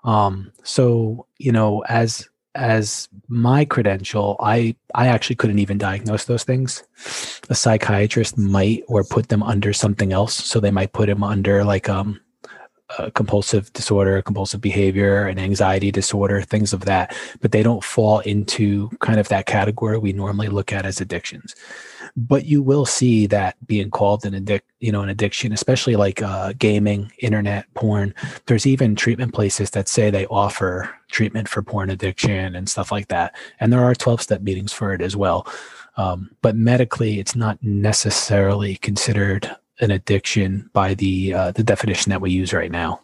[0.02, 6.42] Um, so, you know, as as my credential, I I actually couldn't even diagnose those
[6.42, 6.82] things.
[7.48, 10.34] A psychiatrist might or put them under something else.
[10.34, 12.20] So they might put him under like um
[12.99, 18.20] a compulsive disorder, compulsive behavior, an anxiety disorder, things of that, but they don't fall
[18.20, 21.55] into kind of that category we normally look at as addictions.
[22.16, 26.22] But you will see that being called an addict, you know, an addiction, especially like
[26.22, 28.14] uh, gaming, internet, porn.
[28.47, 33.09] There's even treatment places that say they offer treatment for porn addiction and stuff like
[33.09, 35.47] that, and there are 12 step meetings for it as well.
[35.97, 42.20] Um, but medically, it's not necessarily considered an addiction by the uh, the definition that
[42.20, 43.01] we use right now.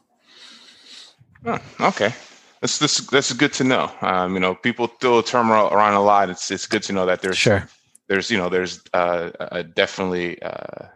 [1.44, 2.14] Oh, okay,
[2.60, 3.90] that's this that's good to know.
[4.02, 6.30] Um, you know, people throw a term around a lot.
[6.30, 7.68] It's it's good to know that there's sure.
[8.08, 10.86] there's you know there's uh, a definitely uh,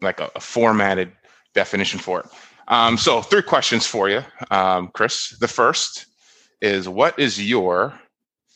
[0.00, 1.12] like a, a, formatted
[1.54, 2.26] definition for it.
[2.68, 5.30] Um, so three questions for you, um, Chris.
[5.40, 6.06] The first
[6.60, 7.98] is what is your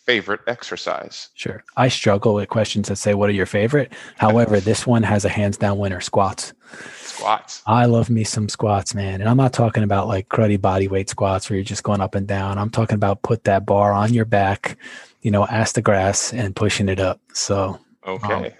[0.07, 1.29] favorite exercise?
[1.35, 1.63] Sure.
[1.77, 3.93] I struggle with questions that say, What are your favorite?
[4.17, 6.55] However, this one has a hands down winner squats.
[6.95, 7.63] Squats.
[7.67, 9.21] I love me some squats, man.
[9.21, 12.15] And I'm not talking about like cruddy body weight squats where you're just going up
[12.15, 12.57] and down.
[12.57, 14.79] I'm talking about put that bar on your back,
[15.23, 17.21] you know, ass to grass and pushing it up.
[17.33, 18.33] So, okay.
[18.33, 18.53] Um,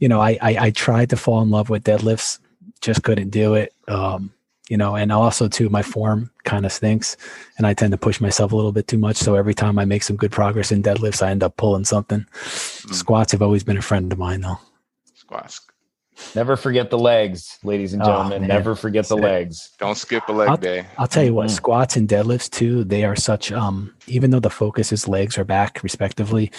[0.00, 2.40] you know, I, I, I tried to fall in love with deadlifts,
[2.82, 3.72] just couldn't do it.
[3.88, 4.33] Um,
[4.68, 7.16] you know, and also too, my form kind of stinks
[7.58, 9.16] and I tend to push myself a little bit too much.
[9.16, 12.20] So every time I make some good progress in deadlifts, I end up pulling something.
[12.20, 12.94] Mm.
[12.94, 14.58] Squats have always been a friend of mine though.
[15.14, 15.60] Squats.
[16.34, 18.44] Never forget the legs, ladies and oh, gentlemen.
[18.44, 19.70] Oh, Never forget the legs.
[19.80, 20.86] Don't skip a leg I'll, day.
[20.96, 21.56] I'll tell you what, mm-hmm.
[21.56, 25.44] squats and deadlifts too, they are such um even though the focus is legs or
[25.44, 26.52] back respectively,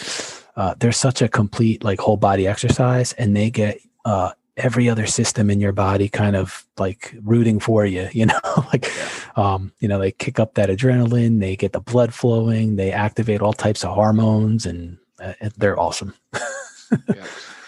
[0.57, 5.05] uh, they're such a complete like whole body exercise and they get uh every other
[5.05, 8.39] system in your body kind of like rooting for you you know
[8.71, 9.09] like yeah.
[9.35, 13.41] um you know they kick up that adrenaline they get the blood flowing they activate
[13.41, 17.25] all types of hormones and uh, they're awesome yeah.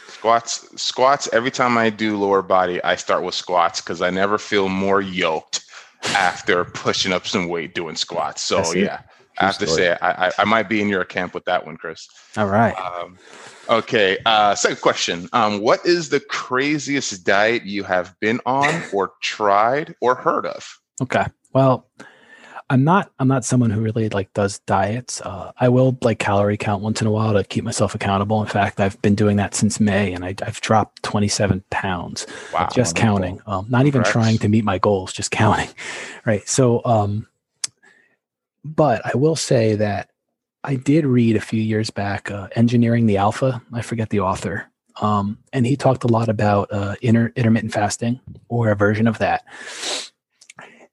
[0.08, 4.38] squats squats every time i do lower body i start with squats because i never
[4.38, 5.66] feel more yoked
[6.10, 9.02] after pushing up some weight doing squats so yeah
[9.40, 11.78] I have to say, I, I, I might be in your camp with that one,
[11.78, 12.08] Chris.
[12.38, 12.76] All right.
[12.76, 13.18] Um,
[13.70, 14.18] okay.
[14.26, 15.30] Uh, second question.
[15.34, 20.80] Um, what is the craziest diet you have been on, or tried, or heard of?
[21.02, 21.26] Okay.
[21.54, 21.88] Well,
[22.70, 25.22] I'm not I'm not someone who really like does diets.
[25.22, 28.42] Uh, I will like calorie count once in a while to keep myself accountable.
[28.42, 32.28] In fact, I've been doing that since May, and I, have dropped 27 pounds.
[32.54, 35.70] Wow, just counting, um, not even trying to meet my goals, just counting.
[36.26, 36.46] Right.
[36.46, 37.26] So, um,
[38.66, 40.10] but I will say that
[40.68, 44.66] I did read a few years back, uh, "Engineering the Alpha." I forget the author,
[45.02, 49.18] um, and he talked a lot about uh, inter- intermittent fasting or a version of
[49.20, 49.46] that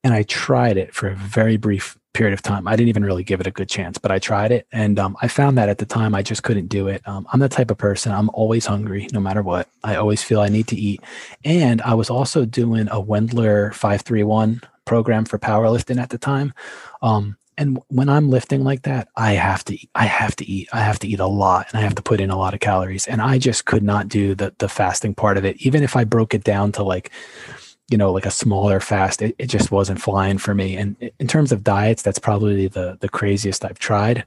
[0.04, 2.68] and I tried it for a very brief period of time.
[2.68, 5.16] I didn't even really give it a good chance, but I tried it, and um,
[5.22, 7.02] I found that at the time I just couldn't do it.
[7.08, 9.68] Um, I'm the type of person I'm always hungry, no matter what.
[9.82, 11.00] I always feel I need to eat,
[11.44, 16.18] and I was also doing a Wendler five three one program for powerlifting at the
[16.18, 16.52] time.
[17.02, 20.68] Um, and when I'm lifting like that, I have to, I have to eat.
[20.72, 22.60] I have to eat a lot, and I have to put in a lot of
[22.60, 23.06] calories.
[23.06, 26.04] And I just could not do the the fasting part of it, even if I
[26.04, 27.10] broke it down to like
[27.90, 30.76] you know like a smaller fast it, it just wasn't flying for me.
[30.76, 34.24] And in terms of diets that's probably the the craziest i've tried.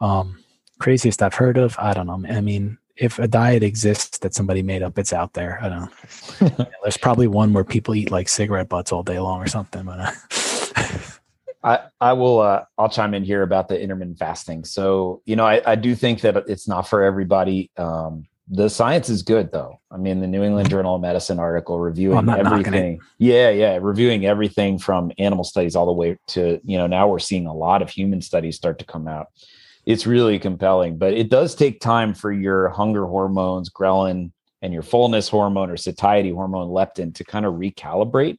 [0.00, 0.38] Um
[0.78, 4.62] craziest i've heard of i don't know i mean if a diet exists that somebody
[4.62, 5.58] made up it's out there.
[5.62, 5.80] I don't
[6.40, 6.56] know.
[6.58, 9.84] Yeah, there's probably one where people eat like cigarette butts all day long or something
[9.84, 10.98] but uh,
[11.64, 14.64] I, I will uh, I'll chime in here about the intermittent fasting.
[14.64, 17.70] So you know I, I do think that it's not for everybody.
[17.76, 19.80] Um, the science is good though.
[19.90, 23.00] I mean, the New England Journal of Medicine article reviewing everything.
[23.18, 27.18] Yeah, yeah, reviewing everything from animal studies all the way to, you know, now we're
[27.18, 29.28] seeing a lot of human studies start to come out.
[29.86, 34.82] It's really compelling, but it does take time for your hunger hormones, ghrelin, and your
[34.82, 38.38] fullness hormone or satiety hormone, leptin, to kind of recalibrate.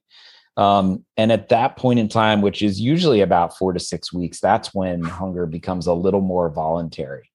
[0.55, 4.39] Um, and at that point in time, which is usually about four to six weeks,
[4.39, 7.29] that's when hunger becomes a little more voluntary.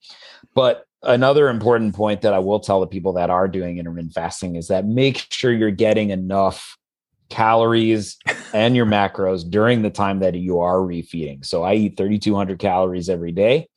[0.55, 4.57] But another important point that I will tell the people that are doing intermittent fasting
[4.57, 6.77] is that make sure you're getting enough
[7.29, 8.17] calories
[8.55, 11.45] and your macros during the time that you are refeeding.
[11.45, 13.69] So I eat 3200 calories every day.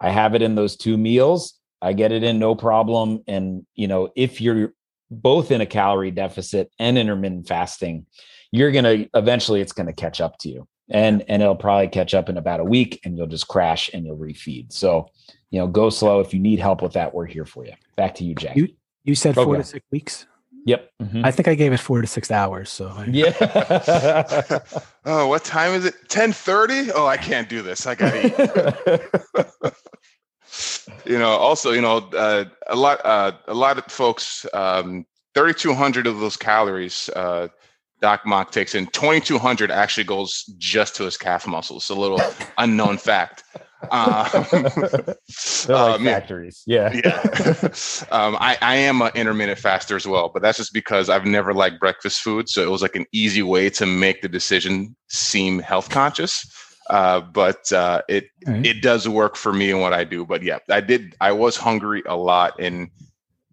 [0.00, 1.54] I have it in those two meals.
[1.80, 4.72] I get it in no problem and you know if you're
[5.10, 8.06] both in a calorie deficit and intermittent fasting,
[8.50, 10.66] you're going to eventually it's going to catch up to you.
[10.90, 14.06] And and it'll probably catch up in about a week and you'll just crash and
[14.06, 14.72] you'll refeed.
[14.72, 15.10] So
[15.50, 16.20] you know, go slow.
[16.20, 17.72] If you need help with that, we're here for you.
[17.96, 18.56] Back to you, Jack.
[18.56, 18.68] You,
[19.04, 20.26] you said four to six weeks.
[20.66, 20.90] Yep.
[21.02, 21.24] Mm-hmm.
[21.24, 22.68] I think I gave it four to six hours.
[22.68, 23.04] So I...
[23.06, 23.32] yeah.
[25.06, 25.94] oh, what time is it?
[26.08, 26.90] Ten thirty.
[26.92, 27.86] Oh, I can't do this.
[27.86, 28.34] I gotta eat.
[31.06, 35.54] you know, also, you know, uh, a lot, uh, a lot of folks, um, thirty
[35.54, 37.08] two hundred of those calories.
[37.16, 37.48] Uh,
[38.00, 41.90] Doc Mok takes in 2200 actually goes just to his calf muscles.
[41.90, 42.20] A little
[42.58, 43.44] unknown fact.
[43.90, 44.26] Um,
[45.68, 46.62] like um, factories.
[46.66, 46.92] Yeah.
[46.92, 47.20] Yeah.
[48.10, 51.54] um, I, I am an intermittent faster as well, but that's just because I've never
[51.54, 52.48] liked breakfast food.
[52.48, 56.44] So it was like an easy way to make the decision seem health conscious.
[56.90, 58.64] Uh, but uh, it right.
[58.64, 60.24] it does work for me and what I do.
[60.24, 61.14] But yeah, I did.
[61.20, 62.88] I was hungry a lot, and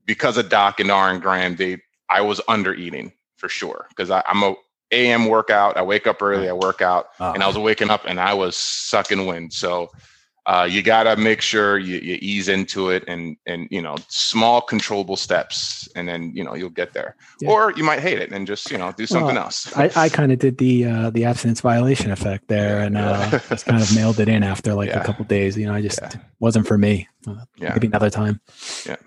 [0.06, 1.80] because of Doc and R and Graham, they
[2.10, 4.56] I was under eating for sure because I'm a
[4.92, 5.78] AM workout.
[5.78, 8.34] I wake up early, I work out, uh and I was waking up and I
[8.34, 9.54] was sucking wind.
[9.54, 9.90] So
[10.48, 13.96] uh, you got to make sure you, you, ease into it and and you know
[14.10, 17.50] small controllable steps and then you know you'll get there yeah.
[17.50, 20.10] or you might hate it and just you know do something well, else i, I
[20.20, 23.96] kind of did the uh, the abstinence violation effect there and uh, just kind of
[23.96, 25.02] mailed it in after like yeah.
[25.02, 26.00] a couple days you know i just
[26.40, 27.74] wasn't for me uh, yeah.
[27.74, 28.40] maybe another time
[28.86, 28.98] yeah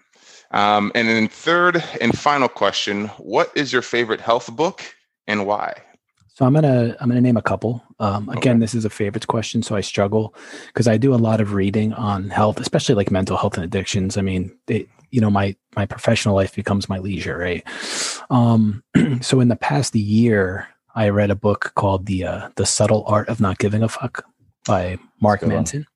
[0.53, 4.83] um, and then third and final question what is your favorite health book
[5.27, 5.75] and why
[6.39, 7.83] so I'm gonna I'm gonna name a couple.
[7.99, 8.61] Um, again, okay.
[8.61, 10.37] this is a favorites question, so I struggle
[10.69, 14.17] because I do a lot of reading on health, especially like mental health and addictions.
[14.17, 17.65] I mean, it, you know, my my professional life becomes my leisure, right?
[18.31, 18.85] Um,
[19.21, 23.29] so in the past year, I read a book called the uh, the subtle art
[23.29, 24.25] of not giving a fuck
[24.65, 25.87] by Mark Manson,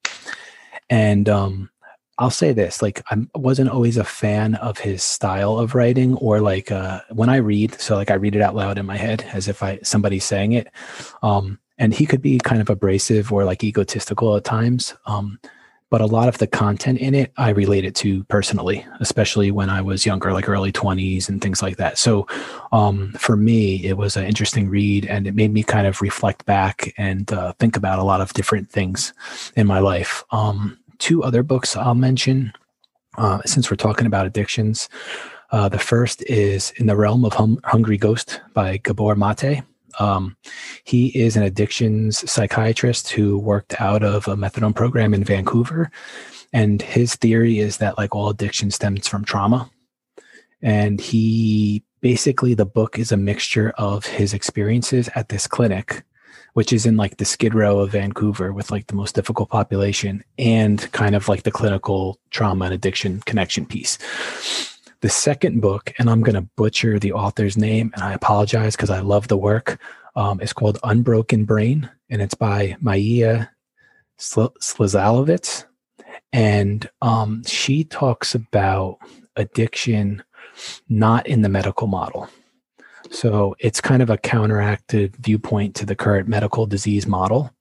[0.90, 1.70] and um,
[2.22, 6.40] I'll say this: like I wasn't always a fan of his style of writing, or
[6.40, 9.24] like uh, when I read, so like I read it out loud in my head
[9.32, 10.68] as if I somebody's saying it.
[11.24, 14.94] Um, and he could be kind of abrasive or like egotistical at times.
[15.07, 15.40] Um,
[15.90, 19.68] but a lot of the content in it I relate it to personally, especially when
[19.68, 21.99] I was younger, like early 20s and things like that.
[21.99, 22.26] So
[22.72, 26.46] um, for me, it was an interesting read and it made me kind of reflect
[26.46, 29.12] back and uh, think about a lot of different things
[29.54, 30.24] in my life.
[30.30, 32.53] Um, two other books I'll mention
[33.18, 34.88] uh, since we're talking about addictions.
[35.50, 39.64] Uh, the first is In the Realm of hum- Hungry Ghost by Gabor Mate.
[39.99, 40.37] Um,
[40.84, 45.91] he is an addictions psychiatrist who worked out of a methadone program in Vancouver.
[46.53, 49.68] And his theory is that like all addiction stems from trauma.
[50.62, 56.04] And he basically, the book is a mixture of his experiences at this clinic,
[56.54, 60.22] which is in like the skid row of Vancouver with like the most difficult population
[60.38, 63.99] and kind of like the clinical trauma and addiction connection piece.
[65.00, 68.91] The second book, and I'm going to butcher the author's name, and I apologize because
[68.91, 69.80] I love the work.
[70.14, 73.46] Um, it's called Unbroken Brain, and it's by Maia
[74.18, 75.64] Slizalovitz.
[76.33, 78.99] And um, she talks about
[79.37, 80.22] addiction
[80.88, 82.29] not in the medical model.
[83.13, 87.55] So it's kind of a counteracted viewpoint to the current medical disease model.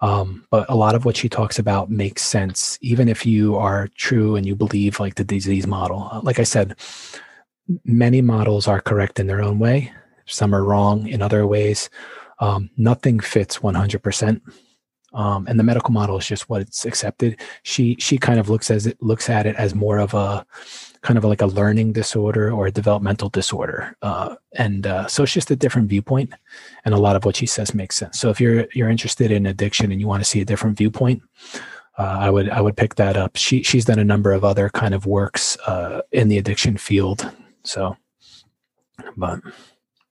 [0.00, 3.88] Um, but a lot of what she talks about makes sense, even if you are
[3.96, 6.08] true and you believe like the disease model.
[6.10, 6.76] Uh, like I said,
[7.84, 9.92] many models are correct in their own way.
[10.26, 11.88] Some are wrong in other ways.
[12.40, 14.40] Um, nothing fits 100%.
[15.12, 17.40] Um, and the medical model is just what it's accepted.
[17.64, 20.46] She she kind of looks as it looks at it as more of a
[21.02, 23.96] kind of like a learning disorder or a developmental disorder.
[24.02, 26.32] Uh, and uh, so it's just a different viewpoint.
[26.84, 28.18] And a lot of what she says makes sense.
[28.20, 31.22] So if you're you're interested in addiction and you want to see a different viewpoint,
[31.98, 33.36] uh, I would I would pick that up.
[33.36, 37.30] She she's done a number of other kind of works uh, in the addiction field.
[37.64, 37.96] So,
[39.16, 39.40] but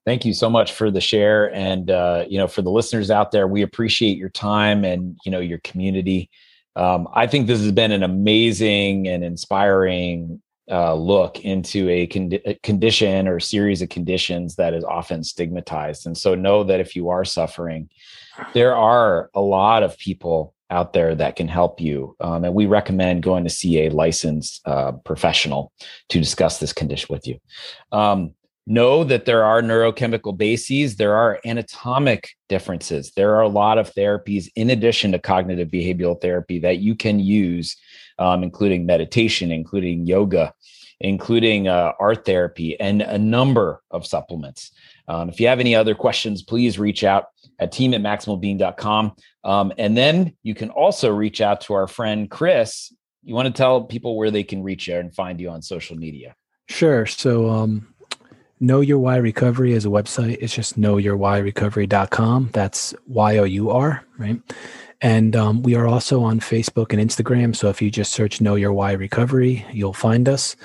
[0.05, 3.31] thank you so much for the share and uh, you know for the listeners out
[3.31, 6.29] there we appreciate your time and you know your community
[6.75, 12.07] um, i think this has been an amazing and inspiring uh, look into a,
[12.45, 16.05] a, condition or series of conditions that is often stigmatized.
[16.05, 17.89] And so know that if you are suffering,
[18.53, 22.15] there are a lot of people out there that can help you.
[22.19, 25.71] Um, and we recommend going to see a licensed uh, professional
[26.09, 27.39] to discuss this condition with you.
[27.91, 28.35] Um,
[28.67, 33.11] know that there are neurochemical bases, there are anatomic differences.
[33.15, 37.19] There are a lot of therapies in addition to cognitive behavioral therapy that you can
[37.19, 37.75] use
[38.19, 40.53] um, including meditation, including yoga,
[40.99, 44.71] including uh, art therapy, and a number of supplements.
[45.07, 47.27] Um, if you have any other questions, please reach out
[47.57, 49.13] at team at maximalbeing.com.
[49.43, 52.93] Um, and then you can also reach out to our friend Chris.
[53.23, 55.97] You want to tell people where they can reach you and find you on social
[55.97, 56.35] media?
[56.67, 57.05] Sure.
[57.05, 57.93] So, um,
[58.59, 60.37] Know Your Why Recovery is a website.
[60.41, 62.49] It's just knowyourwhyrecovery.com.
[62.51, 64.41] That's Y O U R, right?
[65.01, 67.55] And um, we are also on Facebook and Instagram.
[67.55, 70.55] So if you just search Know Your Why Recovery, you'll find us.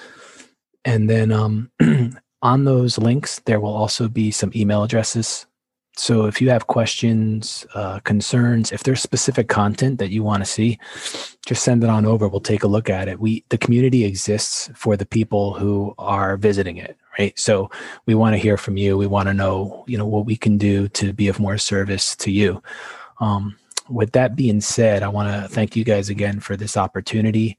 [0.85, 1.71] And then um,
[2.43, 5.47] on those links, there will also be some email addresses.
[5.97, 10.51] So if you have questions, uh, concerns, if there's specific content that you want to
[10.51, 10.79] see,
[11.47, 12.27] just send it on over.
[12.27, 13.21] We'll take a look at it.
[13.21, 17.39] We the community exists for the people who are visiting it, right?
[17.39, 17.71] So
[18.07, 18.99] we want to hear from you.
[18.99, 22.17] We want to know, you know, what we can do to be of more service
[22.17, 22.61] to you.
[23.21, 23.57] Um,
[23.89, 27.59] with that being said, I want to thank you guys again for this opportunity.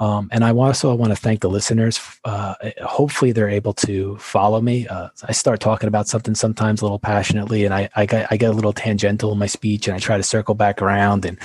[0.00, 2.00] Um, and I also want to thank the listeners.
[2.24, 4.86] Uh, hopefully, they're able to follow me.
[4.86, 8.36] Uh, I start talking about something sometimes a little passionately, and I, I, get, I
[8.36, 11.24] get a little tangential in my speech, and I try to circle back around.
[11.24, 11.36] And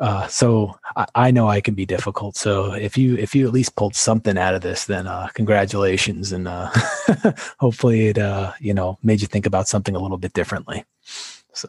[0.00, 2.36] uh, so I, I, know I can be difficult.
[2.36, 6.30] So if you if you at least pulled something out of this, then uh, congratulations,
[6.30, 6.70] and uh,
[7.58, 10.84] hopefully it uh, you know made you think about something a little bit differently.
[11.54, 11.68] So.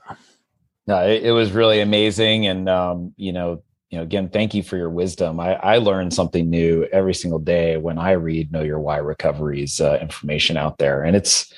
[0.86, 4.64] No, it, it was really amazing, and um, you know, you know, again, thank you
[4.64, 5.40] for your wisdom.
[5.40, 9.80] I, I learn something new every single day when I read Know Your Why Recovery's
[9.80, 11.54] uh, information out there, and it's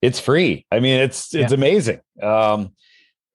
[0.00, 0.64] it's free.
[0.70, 1.56] I mean, it's it's yeah.
[1.56, 2.00] amazing.
[2.22, 2.72] Um,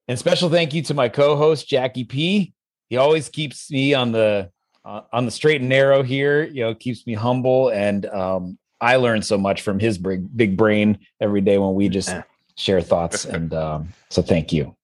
[0.08, 2.54] and special thank you to my co-host Jacky P.
[2.90, 4.50] He always keeps me on the
[4.86, 6.44] uh, on the straight and narrow here.
[6.44, 10.58] You know, keeps me humble, and um, I learn so much from his big big
[10.58, 12.14] brain every day when we just
[12.56, 13.26] share thoughts.
[13.34, 14.76] And um, so, thank you.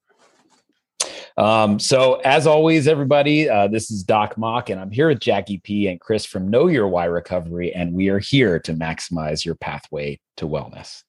[1.40, 5.58] Um, so, as always, everybody, uh, this is Doc Mok, and I'm here with Jacky
[5.60, 9.56] P and Chris from Know Your Why Recovery, and we are here to maximize your
[9.56, 11.02] pathway to wellness.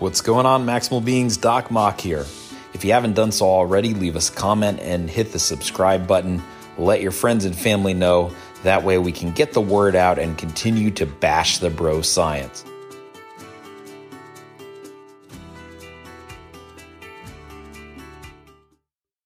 [0.00, 1.36] What's going on, Maximal Beings?
[1.36, 2.26] Doc Mok here.
[2.74, 6.42] If you haven't done so already, leave us a comment and hit the subscribe button.
[6.76, 8.34] Let your friends and family know.
[8.64, 12.64] That way, we can get the word out and continue to bash the bro science.